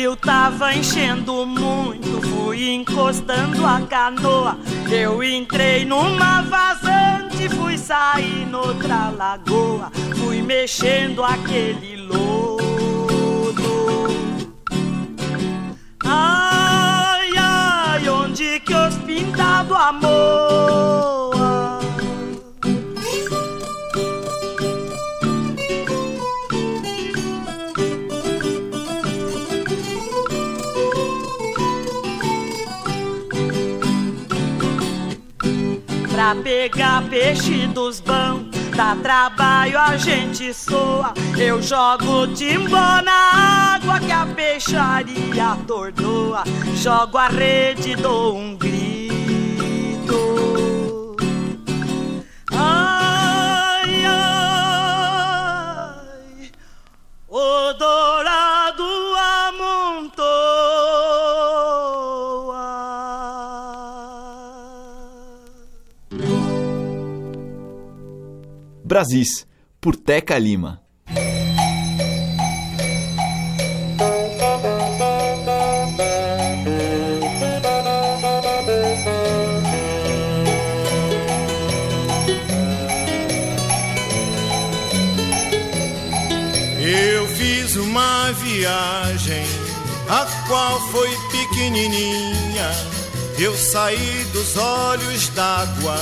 O 0.01 0.03
rio 0.03 0.15
tava 0.15 0.73
enchendo 0.73 1.45
muito, 1.45 2.27
fui 2.27 2.71
encostando 2.71 3.63
a 3.63 3.81
canoa. 3.81 4.57
Eu 4.91 5.23
entrei 5.23 5.85
numa 5.85 6.41
vazante, 6.41 7.47
fui 7.49 7.77
sair 7.77 8.47
noutra 8.47 9.11
lagoa, 9.11 9.91
fui 10.15 10.41
mexendo 10.41 11.23
aquele 11.23 11.97
lodo. 11.97 13.53
Ai, 16.03 17.29
ai, 17.37 18.09
onde 18.09 18.59
que 18.61 18.73
os 18.73 18.95
pintados 19.05 19.77
amor? 19.77 20.50
Pra 36.21 36.35
pegar 36.35 37.01
peixe 37.09 37.65
dos 37.65 37.99
bão, 37.99 38.45
dá 38.75 38.95
trabalho 38.95 39.75
a 39.79 39.97
gente 39.97 40.53
soa. 40.53 41.15
Eu 41.35 41.59
jogo 41.63 42.27
timbó 42.35 43.01
na 43.01 43.73
água 43.73 43.99
que 43.99 44.11
a 44.11 44.27
peixaria 44.27 45.53
atordoa. 45.53 46.43
Jogo 46.75 47.17
a 47.17 47.27
rede, 47.27 47.95
dou 47.95 48.37
um 48.37 48.55
grito. 48.55 48.80
Brasis, 68.91 69.47
por 69.79 69.95
Teca 69.95 70.37
Lima. 70.37 70.81
Eu 86.81 87.27
fiz 87.29 87.77
uma 87.77 88.33
viagem, 88.33 89.45
a 90.09 90.25
qual 90.49 90.81
foi 90.89 91.09
pequenininha. 91.31 92.69
Eu 93.39 93.55
saí 93.55 94.25
dos 94.33 94.57
olhos 94.57 95.29
d'água, 95.29 95.95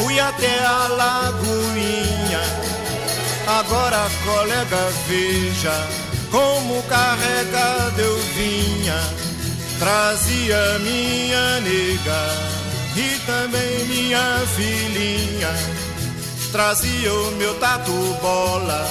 fui 0.00 0.18
até 0.18 0.64
a 0.64 0.88
lagoinha. 0.88 2.40
Agora, 3.46 4.08
colega, 4.24 4.90
veja 5.06 5.88
como 6.30 6.82
carregado 6.84 8.00
eu 8.00 8.16
vinha. 8.34 9.00
Trazia 9.78 10.78
minha 10.80 11.60
nega 11.60 12.22
e 12.96 13.18
também 13.26 13.84
minha 13.86 14.42
filhinha. 14.54 15.50
Trazia 16.52 17.12
o 17.12 17.30
meu 17.32 17.54
tatu 17.58 17.92
bola, 18.20 18.84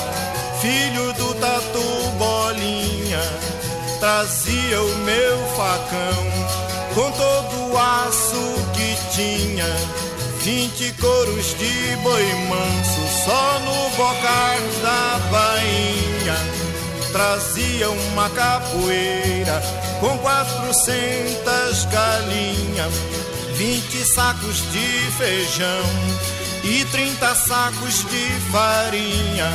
filho 0.62 1.14
do 1.14 1.34
tatu 1.36 2.12
bolinha. 2.18 3.22
Trazia 4.00 4.82
o 4.82 4.96
meu 5.00 5.38
facão 5.58 6.50
com 6.96 7.12
todo 7.12 7.72
o 7.72 7.78
aço 7.78 8.56
que 8.74 9.16
tinha. 9.16 10.09
Vinte 10.42 10.94
coros 11.00 11.54
de 11.58 11.96
boi 12.02 12.24
manso 12.48 13.26
só 13.26 13.60
no 13.60 13.90
bocar 13.98 14.58
da 14.82 15.20
bainha. 15.30 16.36
Trazia 17.12 17.90
uma 17.90 18.30
capoeira 18.30 19.62
com 20.00 20.18
quatrocentas 20.20 21.86
galinhas, 21.86 22.94
vinte 23.56 24.06
sacos 24.06 24.58
de 24.72 25.12
feijão 25.18 25.84
e 26.64 26.86
trinta 26.86 27.36
sacos 27.36 28.06
de 28.10 28.52
farinha. 28.52 29.52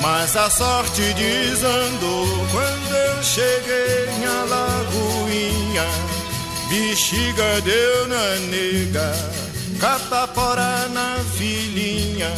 Mas 0.00 0.36
a 0.36 0.50
sorte 0.50 1.02
desandou 1.14 2.26
quando 2.50 2.94
eu 2.94 3.22
cheguei 3.22 4.06
na 4.24 4.44
lagoinha. 4.44 5.86
Bexiga 6.68 7.60
deu 7.62 8.08
na 8.08 8.36
nega, 8.50 9.14
catapora 9.82 10.88
na 10.90 11.18
filhinha. 11.36 12.32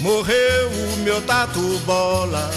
Morreu 0.00 0.70
o 0.70 0.96
meu 1.04 1.20
tatu 1.20 1.60
bola, 1.84 2.50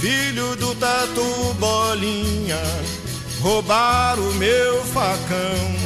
filho 0.00 0.54
do 0.54 0.76
tatu 0.76 1.54
bolinha. 1.58 2.60
Roubaram 3.40 4.22
o 4.22 4.34
meu 4.34 4.84
facão 4.84 5.76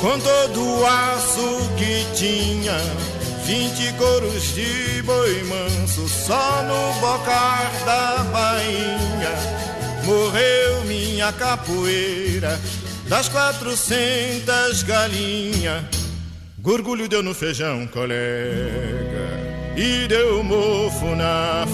com 0.00 0.16
todo 0.20 0.62
o 0.62 0.86
aço 0.86 1.68
que 1.76 2.06
tinha. 2.14 2.78
Vinte 3.44 3.92
coros 3.94 4.54
de 4.54 5.02
boi 5.02 5.42
manso 5.42 6.08
só 6.08 6.62
no 6.62 7.00
bocar 7.00 7.72
da 7.84 8.24
bainha. 8.32 9.34
Morreu 10.04 10.84
minha 10.84 11.32
capoeira 11.32 12.60
das 13.08 13.28
quatrocentas 13.28 14.84
galinhas. 14.84 16.07
Gorgulho 16.68 17.08
deu 17.08 17.22
no 17.22 17.32
feijão, 17.32 17.86
colega, 17.86 18.12
e 19.74 20.06
deu 20.06 20.44
mofo 20.44 21.16
na 21.16 21.66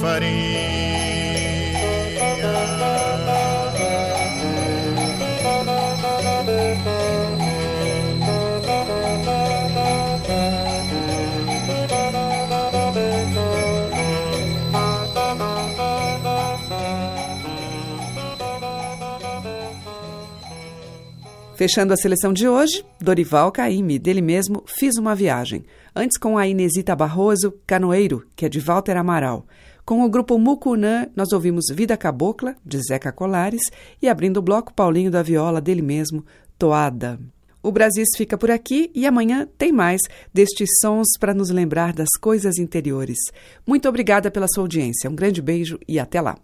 Fechando 21.56 21.92
a 21.94 21.96
seleção 21.96 22.32
de 22.32 22.48
hoje, 22.48 22.84
Dorival 23.00 23.52
Caymmi, 23.52 23.96
dele 23.96 24.20
mesmo, 24.20 24.64
Fiz 24.66 24.96
uma 24.96 25.14
Viagem. 25.14 25.64
Antes 25.94 26.18
com 26.18 26.36
a 26.36 26.48
Inesita 26.48 26.96
Barroso, 26.96 27.54
Canoeiro, 27.64 28.26
que 28.34 28.44
é 28.44 28.48
de 28.48 28.58
Walter 28.58 28.96
Amaral. 28.96 29.46
Com 29.84 30.04
o 30.04 30.08
grupo 30.08 30.36
Mucunã, 30.36 31.06
nós 31.14 31.32
ouvimos 31.32 31.66
Vida 31.72 31.96
Cabocla, 31.96 32.56
de 32.66 32.80
Zeca 32.82 33.12
Colares, 33.12 33.62
e 34.02 34.08
abrindo 34.08 34.38
o 34.38 34.42
bloco 34.42 34.74
Paulinho 34.74 35.12
da 35.12 35.22
Viola, 35.22 35.60
dele 35.60 35.82
mesmo, 35.82 36.24
Toada. 36.58 37.20
O 37.62 37.70
Brasis 37.70 38.08
fica 38.16 38.36
por 38.36 38.50
aqui 38.50 38.90
e 38.92 39.06
amanhã 39.06 39.48
tem 39.56 39.72
mais 39.72 40.02
destes 40.34 40.68
sons 40.80 41.06
para 41.20 41.32
nos 41.32 41.50
lembrar 41.50 41.92
das 41.92 42.10
coisas 42.20 42.58
interiores. 42.58 43.18
Muito 43.64 43.88
obrigada 43.88 44.28
pela 44.28 44.48
sua 44.48 44.64
audiência. 44.64 45.08
Um 45.08 45.14
grande 45.14 45.40
beijo 45.40 45.78
e 45.86 46.00
até 46.00 46.20
lá. 46.20 46.36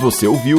Você 0.00 0.26
ouviu 0.26 0.58